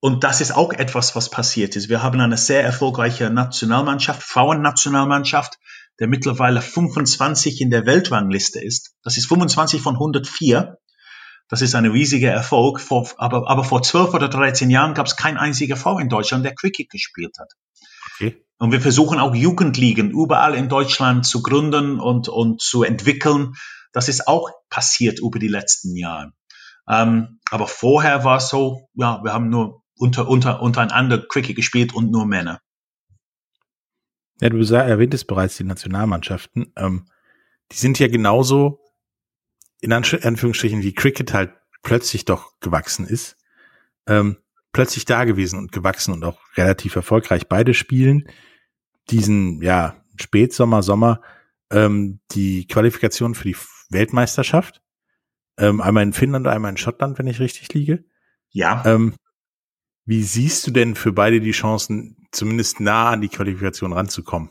[0.00, 1.88] und das ist auch etwas, was passiert ist.
[1.88, 5.58] Wir haben eine sehr erfolgreiche Nationalmannschaft, Frauennationalmannschaft,
[5.98, 8.94] der mittlerweile 25 in der Weltrangliste ist.
[9.02, 10.78] Das ist 25 von 104.
[11.48, 12.80] Das ist ein riesiger Erfolg.
[12.80, 16.44] Vor, aber, aber vor 12 oder 13 Jahren gab es kein einziger Frau in Deutschland,
[16.44, 17.52] der Cricket gespielt hat.
[18.14, 18.44] Okay.
[18.58, 23.54] Und wir versuchen auch Jugendligen überall in Deutschland zu gründen und, und zu entwickeln.
[23.92, 26.32] Das ist auch passiert über die letzten Jahre.
[26.88, 31.94] Ähm, aber vorher war es so, ja, wir haben nur unter, unter, untereinander Cricket gespielt
[31.94, 32.60] und nur Männer.
[34.40, 36.72] Ja, du erwähntest bereits die Nationalmannschaften.
[36.76, 37.06] Ähm,
[37.72, 38.80] die sind ja genauso
[39.80, 43.36] in Anführungsstrichen wie Cricket halt plötzlich doch gewachsen ist.
[44.06, 44.38] Ähm,
[44.72, 47.48] plötzlich da gewesen und gewachsen und auch relativ erfolgreich.
[47.48, 48.28] Beide spielen
[49.10, 51.20] diesen, ja, Spätsommer, Sommer,
[51.70, 53.56] ähm, die Qualifikation für die
[53.90, 54.82] Weltmeisterschaft.
[55.56, 58.04] Ähm, einmal in Finnland, einmal in Schottland, wenn ich richtig liege.
[58.50, 58.82] Ja.
[58.84, 59.14] Ähm,
[60.08, 64.48] wie siehst du denn für beide die Chancen, zumindest nah an die Qualifikation ranzukommen?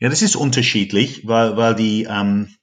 [0.00, 2.54] Ja, das ist unterschiedlich, weil, weil die, ähm,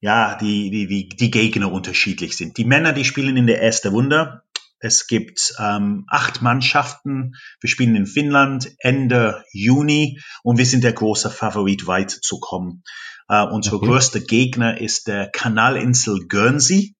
[0.00, 2.58] ja, die, die, die, die Gegner unterschiedlich sind.
[2.58, 4.42] Die Männer, die spielen in der erste Wunder.
[4.80, 7.36] Es gibt ähm, acht Mannschaften.
[7.60, 12.82] Wir spielen in Finnland Ende Juni und wir sind der große Favorit weiterzukommen.
[13.28, 13.86] Äh, unser okay.
[13.86, 16.93] größter Gegner ist der Kanalinsel Guernsey.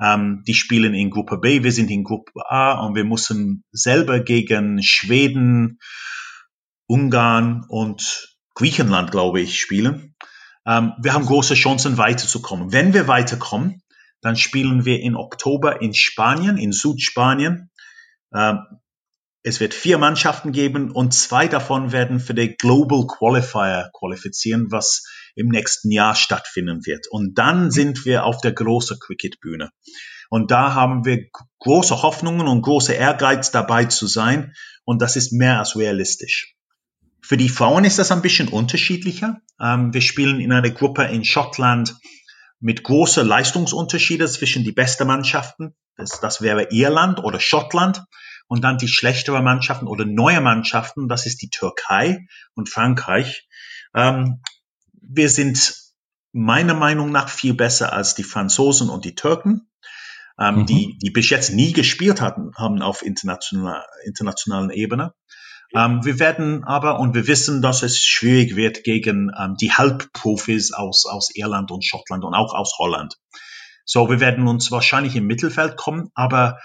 [0.00, 4.20] Ähm, die spielen in Gruppe B, wir sind in Gruppe A und wir müssen selber
[4.20, 5.78] gegen Schweden,
[6.86, 10.14] Ungarn und Griechenland, glaube ich, spielen.
[10.66, 12.72] Ähm, wir haben große Chancen weiterzukommen.
[12.72, 13.82] Wenn wir weiterkommen,
[14.20, 17.70] dann spielen wir in Oktober in Spanien, in Südspanien.
[18.34, 18.60] Ähm,
[19.42, 25.04] es wird vier Mannschaften geben und zwei davon werden für den Global Qualifier qualifizieren, was
[25.34, 27.06] im nächsten Jahr stattfinden wird.
[27.10, 29.70] Und dann sind wir auf der großen Cricket-Bühne.
[30.30, 31.26] Und da haben wir
[31.60, 34.54] große Hoffnungen und große Ehrgeiz dabei zu sein.
[34.84, 36.54] Und das ist mehr als realistisch.
[37.20, 39.40] Für die Frauen ist das ein bisschen unterschiedlicher.
[39.60, 41.94] Ähm, wir spielen in einer Gruppe in Schottland
[42.60, 45.74] mit großen Leistungsunterschieden zwischen die besten Mannschaften.
[45.96, 48.04] Das, das wäre Irland oder Schottland
[48.46, 53.48] und dann die schlechtere Mannschaften oder neue Mannschaften, das ist die Türkei und Frankreich.
[55.08, 55.74] Wir sind
[56.32, 59.68] meiner Meinung nach viel besser als die Franzosen und die Türken,
[60.38, 60.66] ähm, mhm.
[60.66, 65.14] die, die bis jetzt nie gespielt hatten, haben auf international, internationalen Ebene.
[65.74, 70.72] Ähm, wir werden aber, und wir wissen, dass es schwierig wird gegen ähm, die Halbprofis
[70.72, 73.16] aus, aus Irland und Schottland und auch aus Holland.
[73.84, 76.58] So, wir werden uns wahrscheinlich im Mittelfeld kommen, aber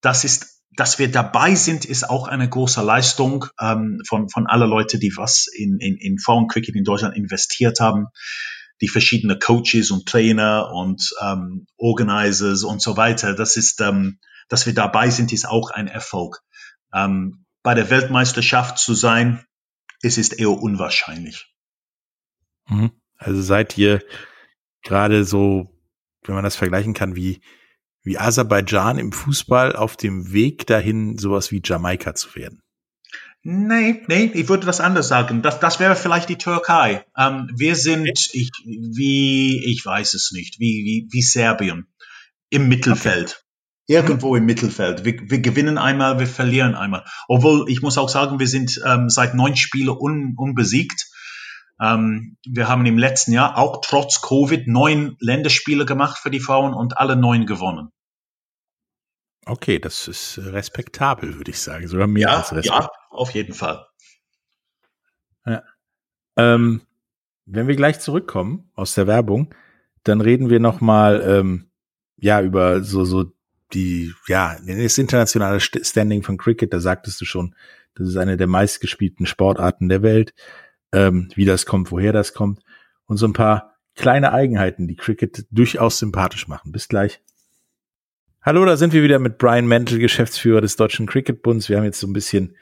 [0.00, 4.66] das ist dass wir dabei sind, ist auch eine große Leistung ähm, von, von aller
[4.66, 8.06] Leute, die was in, in, in Frauencricket in Deutschland investiert haben.
[8.80, 13.34] Die verschiedenen Coaches und Trainer und ähm, Organizers und so weiter.
[13.34, 16.40] Das ist, ähm, dass wir dabei sind, ist auch ein Erfolg.
[16.92, 19.44] Ähm, bei der Weltmeisterschaft zu sein,
[20.02, 21.54] es ist eher unwahrscheinlich.
[22.66, 22.90] Mhm.
[23.18, 24.02] Also seid ihr
[24.82, 25.70] gerade so,
[26.24, 27.40] wenn man das vergleichen kann, wie
[28.02, 32.62] wie Aserbaidschan im Fußball auf dem Weg dahin, sowas wie Jamaika zu werden?
[33.44, 35.42] Nee, nee, ich würde was anderes sagen.
[35.42, 37.04] Das, das wäre vielleicht die Türkei.
[37.16, 41.88] Ähm, wir sind, ich, wie, ich weiß es nicht, wie, wie, wie Serbien
[42.50, 43.44] im Mittelfeld.
[43.88, 43.96] Okay.
[43.96, 45.04] Irgendwo im Mittelfeld.
[45.04, 47.04] Wir, wir gewinnen einmal, wir verlieren einmal.
[47.26, 51.10] Obwohl, ich muss auch sagen, wir sind ähm, seit neun Spielen un, unbesiegt.
[51.82, 56.74] Ähm, wir haben im letzten Jahr auch trotz Covid neun Länderspiele gemacht für die Frauen
[56.74, 57.90] und alle neun gewonnen.
[59.44, 61.88] Okay, das ist respektabel, würde ich sagen.
[61.88, 62.88] Sogar mehr ja, als respektabel.
[62.88, 63.84] Ja, auf jeden Fall.
[65.44, 65.64] Ja.
[66.36, 66.82] Ähm,
[67.46, 69.52] wenn wir gleich zurückkommen aus der Werbung,
[70.04, 71.70] dann reden wir noch mal ähm,
[72.16, 73.32] ja über so so
[73.72, 76.72] die ja das internationale Standing von Cricket.
[76.72, 77.56] Da sagtest du schon,
[77.96, 80.32] das ist eine der meistgespielten Sportarten der Welt
[80.92, 82.60] ähm, wie das kommt, woher das kommt
[83.06, 86.72] und so ein paar kleine Eigenheiten, die Cricket durchaus sympathisch machen.
[86.72, 87.20] Bis gleich.
[88.42, 91.68] Hallo, da sind wir wieder mit Brian Mantle, Geschäftsführer des Deutschen Cricketbunds.
[91.68, 92.56] Wir haben jetzt so ein bisschen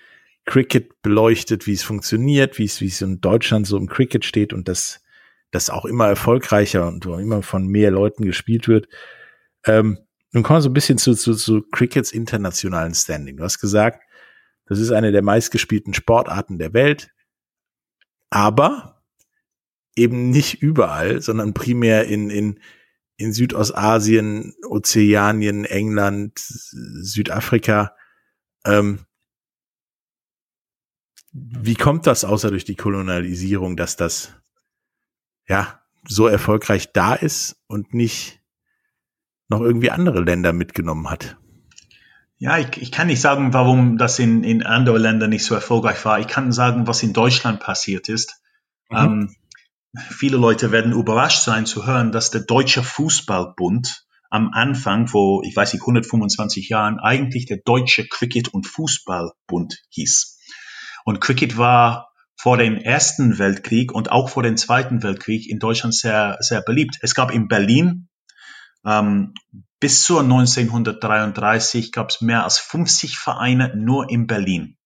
[0.45, 4.53] Cricket beleuchtet, wie es funktioniert, wie es, wie es in Deutschland so im Cricket steht
[4.53, 5.03] und dass
[5.51, 8.89] das auch immer erfolgreicher und immer von mehr Leuten gespielt wird.
[9.65, 9.99] Ähm,
[10.33, 13.37] nun kommen wir so ein bisschen zu, zu, zu Crickets internationalen Standing.
[13.39, 14.03] Du hast gesagt,
[14.67, 17.11] das ist eine der meistgespielten Sportarten der Welt
[18.31, 19.03] aber
[19.97, 22.61] eben nicht überall, sondern primär in, in,
[23.17, 27.95] in Südostasien, Ozeanien, England, Südafrika.
[28.65, 29.01] Ähm,
[31.33, 34.33] wie kommt das außer durch die Kolonialisierung, dass das
[35.47, 38.41] ja so erfolgreich da ist und nicht
[39.49, 41.37] noch irgendwie andere Länder mitgenommen hat?
[42.41, 46.03] Ja, ich, ich kann nicht sagen, warum das in, in anderen Ländern nicht so erfolgreich
[46.07, 46.19] war.
[46.21, 48.41] Ich kann sagen, was in Deutschland passiert ist.
[48.89, 48.97] Mhm.
[48.97, 49.37] Ähm,
[50.09, 55.55] viele Leute werden überrascht sein zu hören, dass der Deutsche Fußballbund am Anfang vor, ich
[55.55, 60.39] weiß nicht, 125 Jahren eigentlich der Deutsche Cricket- und Fußballbund hieß.
[61.05, 65.95] Und Cricket war vor dem Ersten Weltkrieg und auch vor dem Zweiten Weltkrieg in Deutschland
[65.95, 66.97] sehr, sehr beliebt.
[67.03, 68.09] Es gab in Berlin
[68.85, 69.35] ähm,
[69.81, 74.77] bis zu 1933 gab es mehr als 50 Vereine nur in Berlin.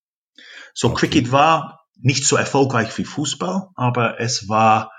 [0.73, 1.07] So okay.
[1.07, 4.91] Cricket war nicht so erfolgreich wie Fußball, aber es war,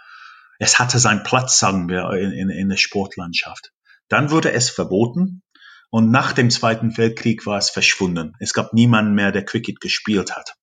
[0.59, 3.73] es hatte seinen Platz, sagen wir, in, in, in der Sportlandschaft.
[4.09, 5.43] Dann wurde es verboten
[5.91, 8.35] und nach dem Zweiten Weltkrieg war es verschwunden.
[8.39, 10.55] Es gab niemanden mehr, der Cricket gespielt hat.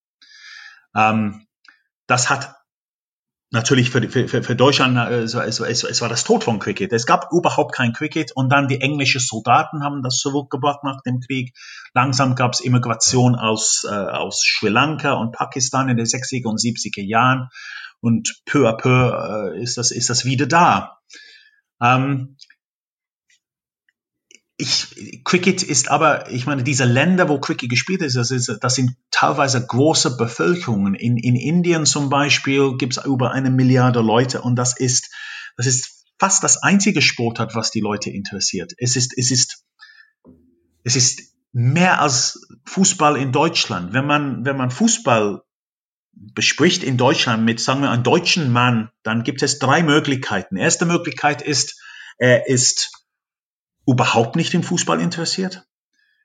[0.95, 1.47] Ähm,
[2.07, 2.55] das hat
[3.53, 6.91] natürlich für, für, für Deutschland, äh, es, es, es, es war das Tod von Cricket.
[6.91, 11.19] Es gab überhaupt kein Cricket und dann die englischen Soldaten haben das zurückgebracht nach dem
[11.19, 11.53] Krieg.
[11.93, 16.59] Langsam gab es Immigration aus, äh, aus Sri Lanka und Pakistan in den 60er und
[16.59, 17.49] 70er Jahren
[18.01, 20.99] und peu à peu äh, ist, das, ist das wieder da.
[21.81, 22.35] Ähm,
[24.57, 28.75] ich, Cricket ist aber, ich meine, diese Länder, wo Cricket gespielt ist, das, ist, das
[28.75, 30.95] sind teilweise große Bevölkerungen.
[30.95, 35.13] In, in Indien zum Beispiel gibt es über eine Milliarde Leute und das ist,
[35.55, 38.73] das ist fast das einzige Sportart, was die Leute interessiert.
[38.77, 39.63] Es ist, es ist,
[40.83, 41.21] es ist
[41.53, 43.93] mehr als Fußball in Deutschland.
[43.93, 45.41] Wenn man, wenn man Fußball
[46.11, 50.57] bespricht in Deutschland mit, sagen wir, einem deutschen Mann, dann gibt es drei Möglichkeiten.
[50.57, 51.81] Erste Möglichkeit ist,
[52.17, 52.91] er ist
[53.87, 55.65] überhaupt nicht im Fußball interessiert.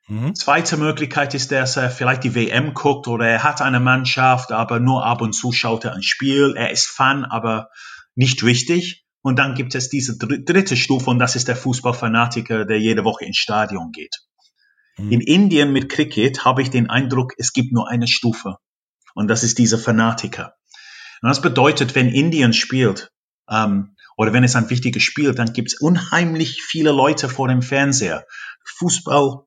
[0.09, 0.35] Mhm.
[0.35, 4.81] Zweite Möglichkeit ist, dass er vielleicht die WM guckt oder er hat eine Mannschaft, aber
[4.81, 6.55] nur ab und zu schaut er ein Spiel.
[6.57, 7.69] Er ist Fan, aber
[8.15, 9.05] nicht wichtig.
[9.21, 13.27] Und dann gibt es diese dritte Stufe und das ist der Fußballfanatiker, der jede Woche
[13.27, 14.17] ins Stadion geht.
[14.97, 15.13] Mhm.
[15.13, 18.57] In Indien mit Cricket habe ich den Eindruck, es gibt nur eine Stufe.
[19.15, 20.55] Und das ist dieser Fanatiker.
[21.21, 23.11] Und das bedeutet, wenn Indien spielt,
[23.51, 27.63] ähm, oder wenn es ein wichtiges Spiel, dann gibt es unheimlich viele Leute vor dem
[27.63, 28.25] Fernseher.
[28.65, 29.45] Fußball,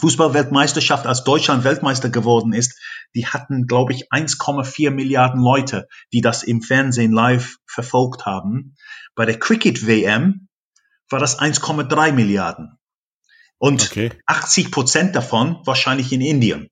[0.00, 2.78] Fußballweltmeisterschaft, als Deutschland Weltmeister geworden ist,
[3.14, 8.74] die hatten, glaube ich, 1,4 Milliarden Leute, die das im Fernsehen live verfolgt haben.
[9.14, 10.48] Bei der Cricket WM
[11.10, 12.78] war das 1,3 Milliarden.
[13.58, 14.10] Und okay.
[14.26, 16.68] 80 Prozent davon wahrscheinlich in Indien.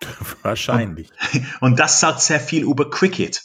[0.42, 1.10] Wahrscheinlich.
[1.32, 3.42] Und, und das sagt sehr viel über Cricket.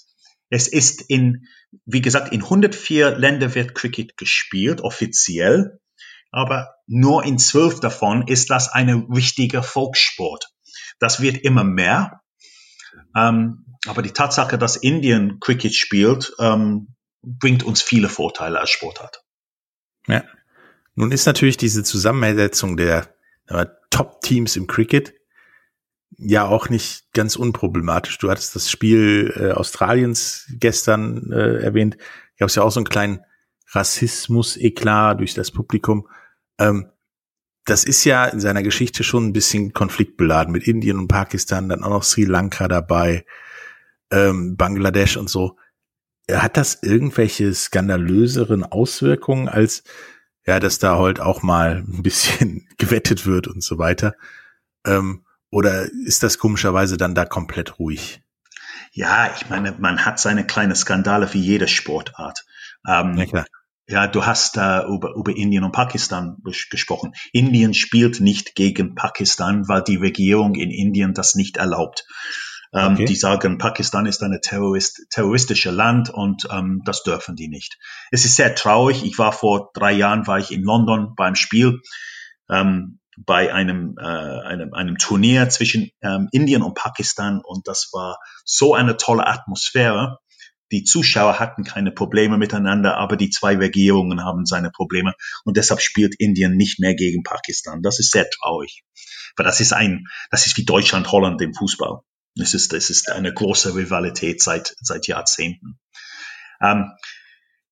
[0.50, 1.48] Es ist in,
[1.86, 5.80] wie gesagt, in 104 Ländern wird Cricket gespielt, offiziell.
[6.32, 10.50] Aber nur in zwölf davon ist das eine wichtige Volkssport.
[11.00, 12.22] Das wird immer mehr.
[13.16, 19.24] Ähm, aber die Tatsache, dass Indien Cricket spielt, ähm, bringt uns viele Vorteile als Sportart.
[20.08, 20.24] Ja.
[20.96, 23.14] Nun ist natürlich diese Zusammensetzung der
[23.92, 25.14] Top-Teams im Cricket
[26.18, 28.18] ja auch nicht ganz unproblematisch.
[28.18, 31.98] Du hattest das Spiel äh, Australiens gestern äh, erwähnt.
[32.38, 33.22] Gab es ja auch so einen kleinen
[33.72, 36.08] Rassismus-Eklat durch das Publikum.
[36.60, 36.90] Ähm,
[37.66, 41.84] das ist ja in seiner Geschichte schon ein bisschen konfliktbeladen mit Indien und Pakistan, dann
[41.84, 43.26] auch noch Sri Lanka dabei,
[44.12, 45.58] ähm, Bangladesch und so.
[46.32, 49.84] Hat das irgendwelche skandalöseren Auswirkungen als
[50.48, 54.16] ja, dass da halt auch mal ein bisschen gewettet wird und so weiter?
[54.86, 58.24] Ähm, oder ist das komischerweise dann da komplett ruhig?
[58.94, 62.46] Ja, ich meine, man hat seine kleine Skandale wie jede Sportart.
[62.88, 63.46] Ähm, ja.
[63.88, 67.14] Ja, du hast äh, über, über Indien und Pakistan gesprochen.
[67.32, 72.06] Indien spielt nicht gegen Pakistan, weil die Regierung in Indien das nicht erlaubt.
[72.74, 73.06] Ähm, okay.
[73.06, 77.78] Die sagen, Pakistan ist ein Terrorist, terroristische Land und ähm, das dürfen die nicht.
[78.12, 79.06] Es ist sehr traurig.
[79.06, 81.80] Ich war vor drei Jahren war ich in London beim Spiel.
[82.50, 88.20] Ähm, bei einem, äh, einem, einem Turnier zwischen ähm, Indien und Pakistan und das war
[88.46, 90.20] so eine tolle Atmosphäre.
[90.72, 95.14] Die Zuschauer hatten keine Probleme miteinander, aber die zwei Regierungen haben seine Probleme
[95.46, 97.82] und deshalb spielt Indien nicht mehr gegen Pakistan.
[97.82, 98.84] Das ist sehr traurig,
[99.38, 102.02] weil das ist ein, das ist wie Deutschland Holland im Fußball.
[102.36, 105.80] Das ist, das ist eine große Rivalität seit seit Jahrzehnten.
[106.62, 106.92] Ähm,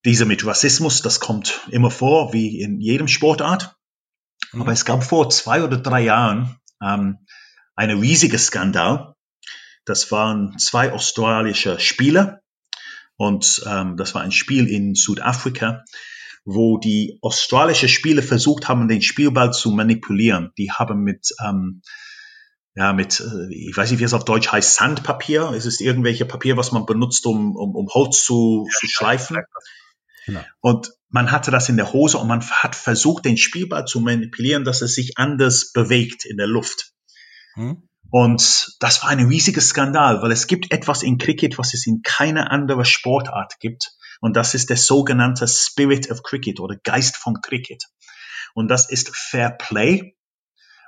[0.04, 3.76] diese mit Rassismus, das kommt immer vor, wie in jedem Sportart.
[4.52, 4.62] Mhm.
[4.62, 7.18] Aber es gab vor zwei oder drei Jahren ähm,
[7.74, 9.14] eine riesige Skandal.
[9.84, 12.40] Das waren zwei australische Spieler
[13.16, 15.84] und ähm, das war ein Spiel in Südafrika,
[16.44, 20.52] wo die australische Spieler versucht haben, den Spielball zu manipulieren.
[20.58, 21.82] Die haben mit ähm,
[22.76, 25.50] ja, mit, äh, ich weiß nicht, wie es auf Deutsch heißt, Sandpapier.
[25.56, 29.38] Es ist irgendwelche Papier, was man benutzt, um, um, um Holz zu, ja, zu schleifen.
[30.26, 30.44] Genau.
[30.60, 34.64] Und man hatte das in der Hose und man hat versucht, den Spielball zu manipulieren,
[34.64, 36.92] dass es sich anders bewegt in der Luft.
[37.54, 37.88] Hm.
[38.18, 42.00] Und das war ein riesiger Skandal, weil es gibt etwas in Cricket, was es in
[42.00, 43.90] keiner anderen Sportart gibt.
[44.22, 47.84] Und das ist der sogenannte Spirit of Cricket oder Geist von Cricket.
[48.54, 50.16] Und das ist Fair Play,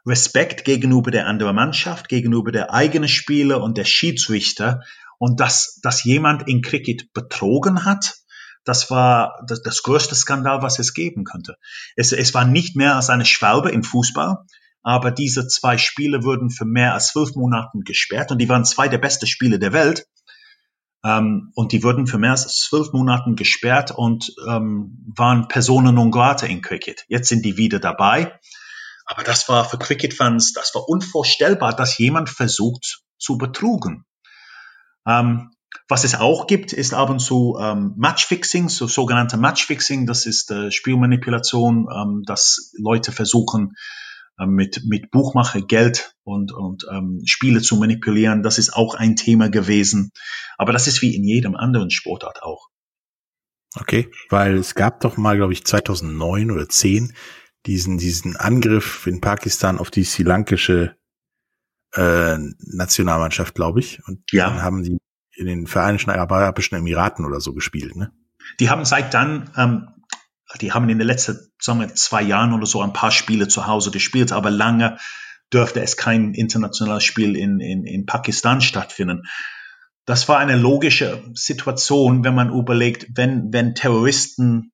[0.07, 4.81] Respekt gegenüber der anderen Mannschaft, gegenüber der eigenen Spieler und der Schiedsrichter.
[5.19, 8.15] Und dass, dass jemand in Cricket betrogen hat,
[8.65, 11.57] das war das, das größte Skandal, was es geben könnte.
[11.95, 14.47] Es, es war nicht mehr als eine Schwalbe im Fußball,
[14.83, 18.89] aber diese zwei Spiele wurden für mehr als zwölf Monaten gesperrt und die waren zwei
[18.89, 20.07] der besten Spiele der Welt.
[21.05, 26.11] Ähm, und die wurden für mehr als zwölf Monaten gesperrt und ähm, waren Personen non
[26.11, 27.05] grata in Cricket.
[27.09, 28.39] Jetzt sind die wieder dabei.
[29.07, 34.05] Aber das war für Cricket-Fans, das war unvorstellbar, dass jemand versucht zu betrugen.
[35.07, 35.51] Ähm,
[35.89, 40.07] was es auch gibt, ist ab und zu ähm, Matchfixing, so sogenannte Matchfixing.
[40.07, 43.75] Das ist äh, Spielmanipulation, ähm, dass Leute versuchen,
[44.47, 48.43] mit, mit Buchmache Geld und, und ähm, Spiele zu manipulieren.
[48.43, 50.13] Das ist auch ein Thema gewesen.
[50.57, 52.69] Aber das ist wie in jedem anderen Sportart auch.
[53.77, 57.13] Okay, weil es gab doch mal, glaube ich, 2009 oder 10
[57.67, 60.97] diesen, diesen Angriff in Pakistan auf die sri lankische
[61.95, 64.01] äh, Nationalmannschaft, glaube ich.
[64.07, 64.49] Und ja.
[64.49, 64.99] dann haben die
[65.33, 68.13] in den Vereinigten Arabischen Emiraten oder so gespielt, ne?
[68.61, 69.89] Die haben seit dann ähm,
[70.61, 73.67] die haben in den letzten sagen wir, zwei Jahren oder so ein paar Spiele zu
[73.67, 74.99] Hause gespielt, aber lange
[75.53, 79.25] dürfte es kein internationales Spiel in, in, in Pakistan stattfinden.
[80.05, 84.73] Das war eine logische Situation, wenn man überlegt, wenn, wenn Terroristen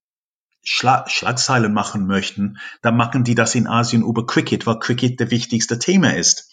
[0.62, 5.30] Schla Schlagzeilen machen möchten, dann machen die das in Asien über Cricket, weil Cricket der
[5.30, 6.50] wichtigste Thema ist.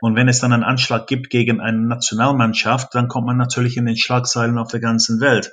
[0.00, 3.86] Und wenn es dann einen Anschlag gibt gegen eine Nationalmannschaft, dann kommt man natürlich in
[3.86, 5.52] den Schlagzeilen auf der ganzen Welt.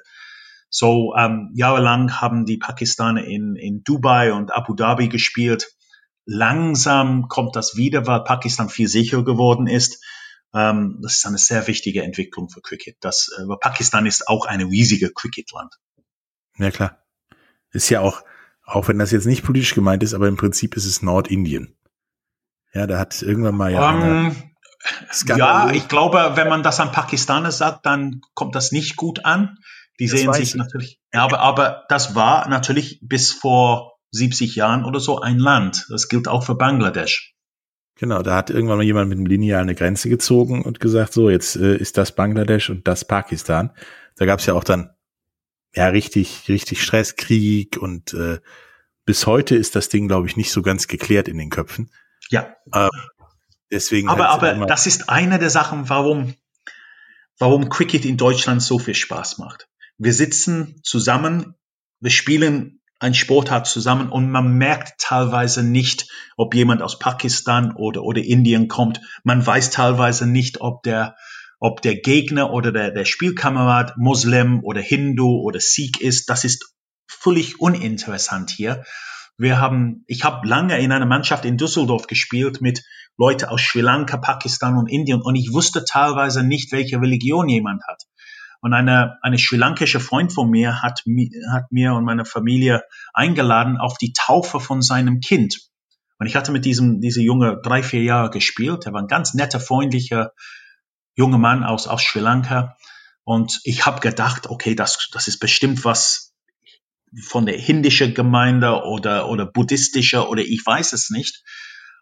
[0.76, 5.72] So ähm, jahrelang haben die Pakistaner in, in Dubai und Abu Dhabi gespielt.
[6.26, 10.04] Langsam kommt das wieder, weil Pakistan viel sicherer geworden ist.
[10.52, 12.98] Ähm, das ist eine sehr wichtige Entwicklung für Cricket.
[13.02, 15.76] Das, äh, Pakistan ist auch ein riesiger Cricketland.
[16.58, 16.98] Ja klar.
[17.70, 18.24] Ist ja auch,
[18.66, 21.78] auch wenn das jetzt nicht politisch gemeint ist, aber im Prinzip ist es Nordindien.
[22.74, 23.92] Ja, da hat irgendwann mal ja.
[23.92, 24.36] Um, ähm,
[25.36, 29.60] ja, ich glaube, wenn man das an Pakistaner sagt, dann kommt das nicht gut an.
[30.04, 30.56] Die das sehen sich ich.
[30.56, 35.88] natürlich, ja, aber, aber das war natürlich bis vor 70 Jahren oder so ein Land.
[35.90, 37.36] Das gilt auch für Bangladesch.
[37.96, 41.30] Genau, da hat irgendwann mal jemand mit einem Lineal eine Grenze gezogen und gesagt, so,
[41.30, 43.72] jetzt äh, ist das Bangladesch und das Pakistan.
[44.16, 44.92] Da gab es ja auch dann
[45.76, 48.40] ja richtig, richtig Stress, Krieg und äh,
[49.06, 51.92] bis heute ist das Ding, glaube ich, nicht so ganz geklärt in den Köpfen.
[52.30, 52.56] Ja.
[52.72, 52.90] Äh,
[53.72, 54.10] deswegen.
[54.10, 56.36] Aber, aber das ist eine der Sachen, warum,
[57.38, 59.68] warum Cricket in Deutschland so viel Spaß macht.
[59.98, 61.56] Wir sitzen zusammen,
[62.00, 68.04] wir spielen ein Sportart zusammen und man merkt teilweise nicht, ob jemand aus Pakistan oder,
[68.04, 69.02] oder Indien kommt.
[69.24, 71.16] Man weiß teilweise nicht, ob der,
[71.60, 76.30] ob der Gegner oder der, der Spielkamerad Muslim oder Hindu oder Sikh ist.
[76.30, 76.74] Das ist
[77.08, 78.84] völlig uninteressant hier.
[79.38, 82.84] Wir haben, ich habe lange in einer Mannschaft in Düsseldorf gespielt mit
[83.18, 87.82] Leuten aus Sri Lanka, Pakistan und Indien und ich wusste teilweise nicht, welche Religion jemand
[87.88, 88.04] hat.
[88.64, 91.04] Und eine, eine sri lankische Freund von mir hat,
[91.52, 92.84] hat mir und meiner Familie
[93.14, 95.60] eingeladen auf die Taufe von seinem Kind.
[96.18, 98.86] Und ich hatte mit diesem, diese Junge drei, vier Jahre gespielt.
[98.86, 100.32] Er war ein ganz netter, freundlicher
[101.14, 102.78] junger Mann aus, aus Sri Lanka.
[103.26, 106.34] Und ich habe gedacht, okay, das, das ist bestimmt was
[107.22, 111.44] von der hindischen Gemeinde oder, oder buddhistischer oder ich weiß es nicht.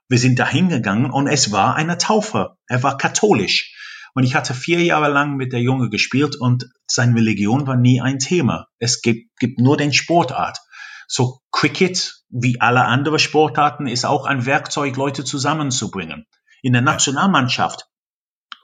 [0.09, 2.55] Wir sind da hingegangen und es war eine Taufe.
[2.67, 3.75] Er war katholisch.
[4.13, 8.01] Und ich hatte vier Jahre lang mit der Junge gespielt und seine Religion war nie
[8.01, 8.67] ein Thema.
[8.79, 10.57] Es gibt, gibt nur den Sportart.
[11.07, 16.25] So Cricket, wie alle anderen Sportarten, ist auch ein Werkzeug, Leute zusammenzubringen.
[16.61, 17.87] In der Nationalmannschaft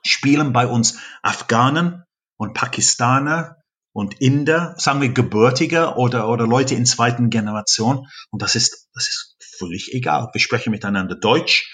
[0.03, 2.03] spielen bei uns Afghanen
[2.37, 3.57] und Pakistaner
[3.91, 8.07] und Inder, sagen wir Gebürtige oder, oder Leute in zweiten Generation.
[8.29, 10.29] Und das ist, das ist völlig egal.
[10.31, 11.73] Wir sprechen miteinander Deutsch.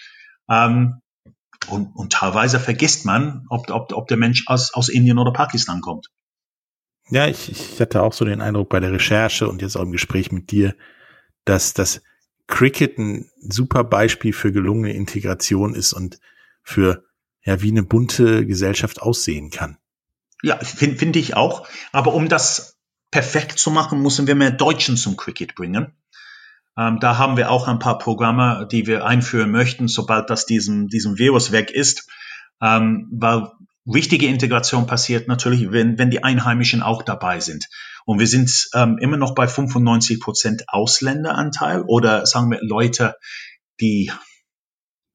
[0.49, 1.01] Ähm,
[1.67, 5.81] und, und teilweise vergisst man, ob, ob, ob der Mensch aus, aus Indien oder Pakistan
[5.81, 6.09] kommt.
[7.09, 9.91] Ja, ich, ich hatte auch so den Eindruck bei der Recherche und jetzt auch im
[9.91, 10.75] Gespräch mit dir,
[11.45, 12.01] dass das
[12.47, 16.19] Cricket ein super Beispiel für gelungene Integration ist und
[16.63, 17.05] für
[17.43, 19.77] ja wie eine bunte Gesellschaft aussehen kann.
[20.41, 21.67] Ja, finde find ich auch.
[21.91, 22.77] Aber um das
[23.11, 25.93] perfekt zu machen, müssen wir mehr Deutschen zum Cricket bringen.
[26.77, 30.87] Ähm, da haben wir auch ein paar Programme, die wir einführen möchten, sobald das diesem,
[30.87, 32.09] diesem Virus weg ist.
[32.61, 33.51] Ähm, weil
[33.85, 37.67] wichtige Integration passiert natürlich, wenn, wenn die Einheimischen auch dabei sind.
[38.05, 43.15] Und wir sind ähm, immer noch bei 95 Prozent Ausländeranteil oder sagen wir Leute,
[43.79, 44.11] die,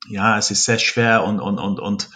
[0.08, 2.10] ja, es ist sehr schwer und, und, und, und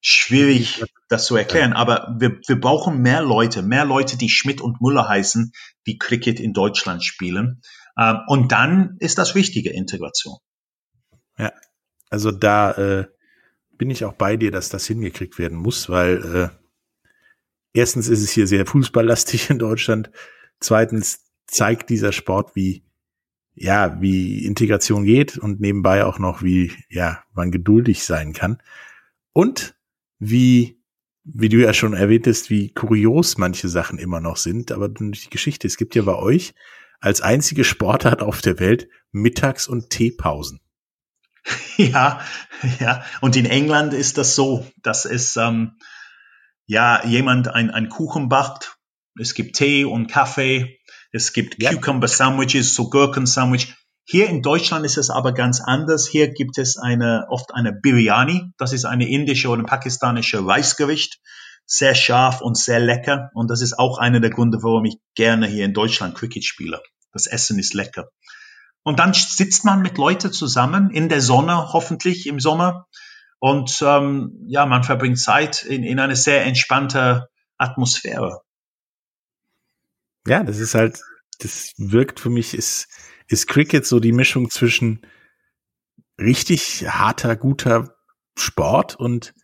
[0.00, 1.72] schwierig, das zu erklären.
[1.72, 5.52] Aber wir, wir brauchen mehr Leute, mehr Leute, die Schmidt und Müller heißen,
[5.86, 7.62] die Cricket in Deutschland spielen.
[7.98, 10.36] Ähm, und dann ist das wichtige Integration.
[11.38, 11.52] Ja,
[12.10, 13.06] also da äh,
[13.78, 16.48] bin ich auch bei dir, dass das hingekriegt werden muss, weil äh,
[17.72, 20.10] erstens ist es hier sehr fußballlastig in Deutschland.
[20.60, 22.84] Zweitens zeigt dieser Sport, wie
[23.54, 28.62] ja, wie Integration geht und nebenbei auch noch, wie ja, man geduldig sein kann.
[29.32, 29.74] Und
[30.18, 30.80] wie,
[31.24, 35.30] wie du ja schon erwähntest, wie kurios manche Sachen immer noch sind, aber durch die
[35.30, 35.66] Geschichte.
[35.66, 36.54] Es gibt ja bei euch
[37.02, 40.60] als einzige Sportart auf der Welt Mittags- und Teepausen.
[41.76, 42.20] Ja,
[42.80, 43.02] ja.
[43.20, 45.78] Und in England ist das so, dass es ähm,
[46.66, 48.76] ja jemand ein, ein Kuchen backt.
[49.18, 50.78] Es gibt Tee und Kaffee.
[51.10, 51.72] Es gibt ja.
[51.72, 53.74] Cucumber Sandwiches, so Gurken Sandwich.
[54.04, 56.06] Hier in Deutschland ist es aber ganz anders.
[56.06, 58.52] Hier gibt es eine, oft eine Biryani.
[58.58, 61.20] Das ist eine indische oder pakistanische Reisgericht
[61.66, 63.30] sehr scharf und sehr lecker.
[63.34, 66.82] Und das ist auch einer der Gründe, warum ich gerne hier in Deutschland Cricket spiele.
[67.12, 68.08] Das Essen ist lecker.
[68.82, 72.86] Und dann sitzt man mit Leuten zusammen in der Sonne, hoffentlich im Sommer.
[73.38, 78.40] Und ähm, ja, man verbringt Zeit in, in eine sehr entspannte Atmosphäre.
[80.26, 81.00] Ja, das ist halt
[81.42, 82.88] das wirkt für mich, ist,
[83.28, 85.06] ist Cricket so die Mischung zwischen
[86.18, 87.94] richtig harter, guter
[88.36, 89.34] Sport und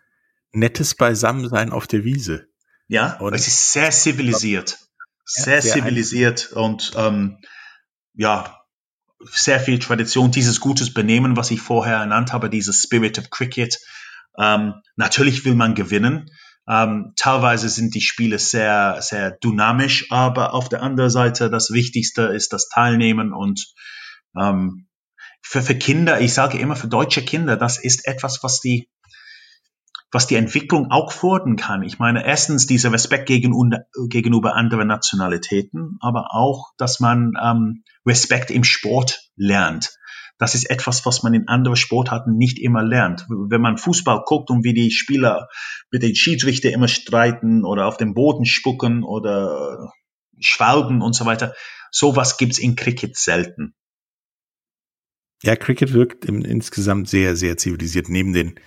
[0.52, 2.46] nettes Beisammensein auf der Wiese.
[2.86, 4.78] Ja, und es ist sehr zivilisiert.
[5.24, 7.38] Sehr, sehr zivilisiert und ähm,
[8.18, 8.64] ja,
[9.30, 13.78] sehr viel Tradition, dieses gutes Benehmen, was ich vorher ernannt habe, dieses Spirit of Cricket.
[14.36, 16.30] Ähm, natürlich will man gewinnen.
[16.68, 22.22] Ähm, teilweise sind die Spiele sehr, sehr dynamisch, aber auf der anderen Seite das Wichtigste
[22.24, 23.72] ist das Teilnehmen und
[24.38, 24.88] ähm,
[25.40, 28.90] für, für Kinder, ich sage immer für deutsche Kinder, das ist etwas, was die
[30.10, 31.82] was die Entwicklung auch fordern kann.
[31.82, 38.50] Ich meine, erstens dieser Respekt gegenüber, gegenüber anderen Nationalitäten, aber auch, dass man ähm, Respekt
[38.50, 39.94] im Sport lernt.
[40.38, 43.26] Das ist etwas, was man in anderen Sportarten nicht immer lernt.
[43.28, 45.48] Wenn man Fußball guckt und wie die Spieler
[45.90, 49.92] mit den Schiedsrichter immer streiten oder auf den Boden spucken oder
[50.38, 51.54] schwalben und so weiter,
[51.90, 53.74] sowas gibt's in Cricket selten.
[55.42, 58.08] Ja, Cricket wirkt im, insgesamt sehr, sehr zivilisiert.
[58.08, 58.60] Neben den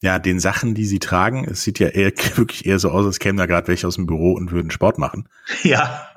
[0.00, 3.18] ja, den Sachen, die sie tragen, es sieht ja eher, wirklich eher so aus, als
[3.18, 5.28] kämen da gerade welche aus dem Büro und würden Sport machen.
[5.62, 6.08] Ja,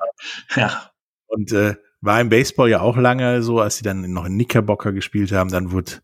[0.54, 0.90] ja.
[1.26, 4.92] Und äh, war im Baseball ja auch lange so, als sie dann noch in Knickerbocker
[4.92, 6.02] gespielt haben, dann wurde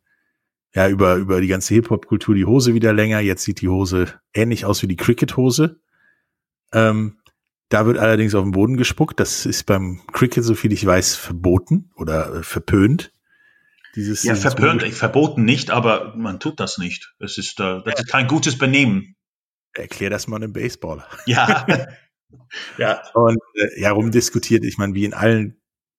[0.74, 3.20] ja über, über die ganze Hip-Hop-Kultur die Hose wieder länger.
[3.20, 5.80] Jetzt sieht die Hose ähnlich aus wie die Cricket-Hose.
[6.72, 7.18] Ähm,
[7.68, 9.20] da wird allerdings auf den Boden gespuckt.
[9.20, 13.12] Das ist beim Cricket, so viel ich weiß, verboten oder äh, verpönt.
[13.94, 17.14] Dieses, ja, verpönt, verboten nicht, aber man tut das nicht.
[17.18, 19.16] Es ist, äh, das ist kein gutes Benehmen.
[19.74, 21.06] Erklär das mal einem Baseballer.
[21.26, 21.66] Ja.
[22.78, 23.02] ja.
[23.14, 25.57] Und äh, ja, rumdiskutiert, ich meine, wie in allen,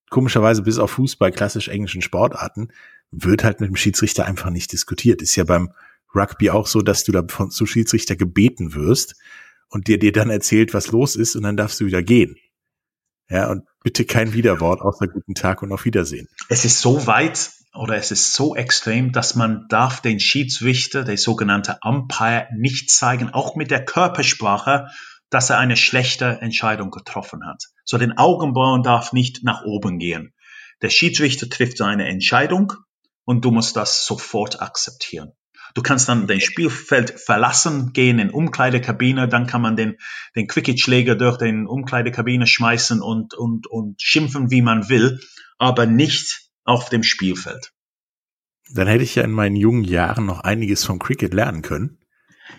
[0.09, 2.69] komischerweise bis auf Fußball, klassisch englischen Sportarten,
[3.11, 5.21] wird halt mit dem Schiedsrichter einfach nicht diskutiert.
[5.21, 5.73] Ist ja beim
[6.15, 9.15] Rugby auch so, dass du da von, zu Schiedsrichter gebeten wirst
[9.69, 12.37] und dir dir dann erzählt, was los ist und dann darfst du wieder gehen.
[13.29, 16.27] Ja, und bitte kein Widerwort außer guten Tag und auf Wiedersehen.
[16.49, 21.17] Es ist so weit oder es ist so extrem, dass man darf den Schiedsrichter, der
[21.17, 24.87] sogenannte Umpire, nicht zeigen, auch mit der Körpersprache,
[25.29, 27.65] dass er eine schlechte Entscheidung getroffen hat.
[27.89, 30.31] So den Augenbrauen darf nicht nach oben gehen.
[30.83, 32.73] Der Schiedsrichter trifft seine Entscheidung
[33.25, 35.31] und du musst das sofort akzeptieren.
[35.73, 39.97] Du kannst dann den Spielfeld verlassen, gehen in Umkleidekabine, dann kann man den,
[40.35, 45.19] den Cricketschläger durch den Umkleidekabine schmeißen und, und, und schimpfen, wie man will,
[45.57, 47.71] aber nicht auf dem Spielfeld.
[48.69, 51.97] Dann hätte ich ja in meinen jungen Jahren noch einiges vom Cricket lernen können.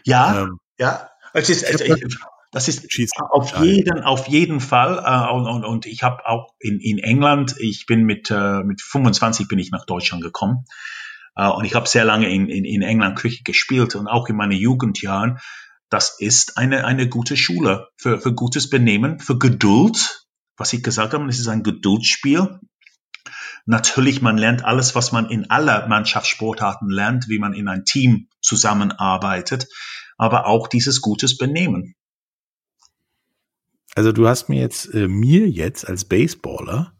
[0.02, 1.08] Ja, ähm, ja.
[1.34, 1.80] Es ist, es,
[2.52, 2.88] das ist
[3.30, 4.98] auf jeden, auf jeden Fall.
[5.04, 8.82] Äh, und, und, und ich habe auch in, in England, ich bin mit, äh, mit
[8.82, 10.64] 25 bin ich nach Deutschland gekommen.
[11.36, 14.36] Äh, und ich habe sehr lange in, in, in England Cricket gespielt und auch in
[14.36, 15.38] meinen Jugendjahren.
[15.90, 20.26] Das ist eine, eine gute Schule für, für gutes Benehmen, für Geduld.
[20.56, 22.58] Was ich gesagt habe, es ist ein Geduldsspiel.
[23.64, 28.28] Natürlich, man lernt alles, was man in aller Mannschaftssportarten lernt, wie man in ein Team
[28.40, 29.68] zusammenarbeitet,
[30.16, 31.94] aber auch dieses gutes Benehmen.
[33.94, 36.94] Also du hast mir jetzt, äh, mir jetzt als Baseballer,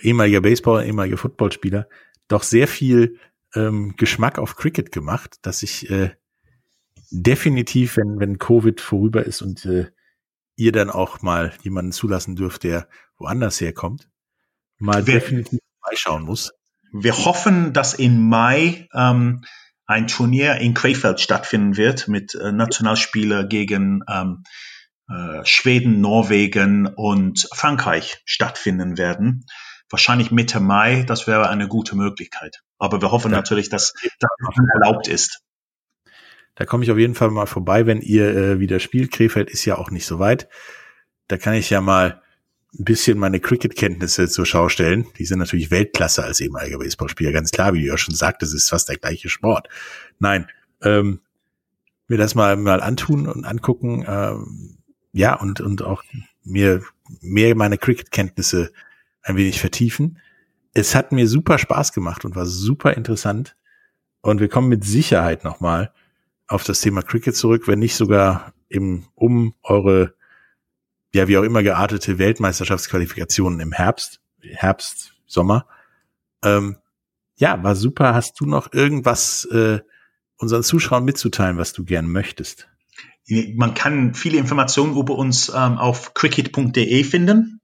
[0.00, 1.88] ehemaliger Baseballer, ehemaliger Footballspieler,
[2.28, 3.18] doch sehr viel
[3.54, 6.10] ähm, Geschmack auf Cricket gemacht, dass ich äh,
[7.10, 9.90] definitiv, wenn, wenn Covid vorüber ist und äh,
[10.56, 12.88] ihr dann auch mal jemanden zulassen dürft, der
[13.18, 14.08] woanders herkommt,
[14.78, 16.52] mal Wer, definitiv vorbeischauen muss.
[16.92, 19.42] Wir hoffen, dass im Mai ähm,
[19.86, 24.48] ein Turnier in Krefeld stattfinden wird mit äh, Nationalspieler gegen ähm, äh,
[25.44, 29.44] Schweden, Norwegen und Frankreich stattfinden werden.
[29.90, 32.62] Wahrscheinlich Mitte Mai, das wäre eine gute Möglichkeit.
[32.78, 33.36] Aber wir hoffen ja.
[33.36, 34.30] natürlich, dass das
[34.74, 35.40] erlaubt ist.
[36.54, 39.12] Da komme ich auf jeden Fall mal vorbei, wenn ihr äh, wieder spielt.
[39.12, 40.48] Krefeld ist ja auch nicht so weit.
[41.28, 42.22] Da kann ich ja mal
[42.78, 45.06] ein bisschen meine Cricket-Kenntnisse zur Schau stellen.
[45.18, 48.64] Die sind natürlich Weltklasse als ehemaliger Baseballspieler, ganz klar, wie du ja schon sagtest, es
[48.64, 49.68] ist fast der gleiche Sport.
[50.18, 50.48] Nein,
[50.82, 51.20] ähm,
[52.08, 54.78] mir das mal mal antun und angucken, ähm,
[55.14, 56.02] ja und und auch
[56.42, 56.82] mir
[57.22, 58.70] mehr meine Cricket-Kenntnisse
[59.22, 60.18] ein wenig vertiefen.
[60.74, 63.56] Es hat mir super Spaß gemacht und war super interessant.
[64.20, 65.92] Und wir kommen mit Sicherheit nochmal
[66.46, 70.14] auf das Thema Cricket zurück, wenn nicht sogar im, um eure
[71.14, 75.66] ja, wie auch immer geartete Weltmeisterschaftsqualifikationen im Herbst, Herbst, Sommer.
[76.42, 76.76] Ähm,
[77.36, 78.14] ja, war super.
[78.14, 79.78] Hast du noch irgendwas äh,
[80.38, 82.68] unseren Zuschauern mitzuteilen, was du gern möchtest?
[83.26, 87.60] Man kann viele Informationen über uns ähm, auf cricket.de finden.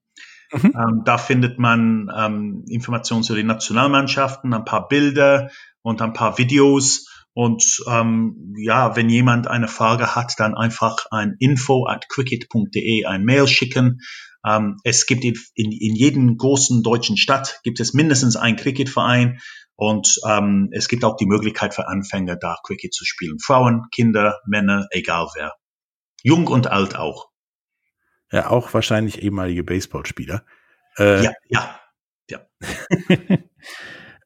[0.52, 0.72] Mhm.
[0.74, 5.50] Ähm, da findet man ähm, Informationen zu den Nationalmannschaften, ein paar Bilder
[5.82, 7.06] und ein paar Videos.
[7.32, 13.24] Und ähm, ja, wenn jemand eine Frage hat, dann einfach ein info at cricket.de ein
[13.24, 14.00] Mail schicken.
[14.44, 19.40] Ähm, es gibt in, in, in jedem großen deutschen Stadt gibt es mindestens einen Cricketverein
[19.80, 23.38] und ähm, es gibt auch die Möglichkeit für Anfänger da Cricket zu spielen.
[23.38, 25.54] Frauen, Kinder, Männer, egal wer.
[26.22, 27.30] Jung und alt auch.
[28.30, 30.44] Ja, auch wahrscheinlich ehemalige Baseballspieler.
[30.98, 31.80] Äh, ja, ja,
[32.28, 32.40] ja.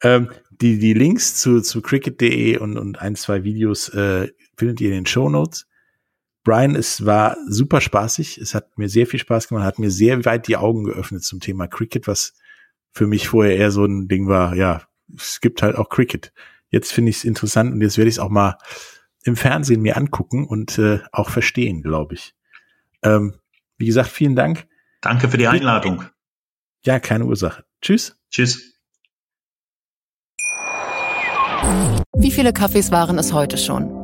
[0.02, 4.88] ähm, die, die Links zu, zu cricket.de und, und ein, zwei Videos äh, findet ihr
[4.88, 5.68] in den Show Notes.
[6.42, 8.38] Brian, es war super spaßig.
[8.38, 11.38] Es hat mir sehr viel Spaß gemacht, hat mir sehr weit die Augen geöffnet zum
[11.38, 12.34] Thema Cricket, was
[12.90, 14.82] für mich vorher eher so ein Ding war, ja,
[15.16, 16.32] es gibt halt auch Cricket.
[16.68, 18.58] Jetzt finde ich es interessant und jetzt werde ich es auch mal
[19.24, 22.34] im Fernsehen mir angucken und äh, auch verstehen, glaube ich.
[23.02, 23.34] Ähm,
[23.78, 24.66] wie gesagt, vielen Dank.
[25.00, 26.04] Danke für die Einladung.
[26.84, 27.64] Ja, keine Ursache.
[27.80, 28.18] Tschüss.
[28.30, 28.74] Tschüss.
[32.16, 34.03] Wie viele Kaffees waren es heute schon?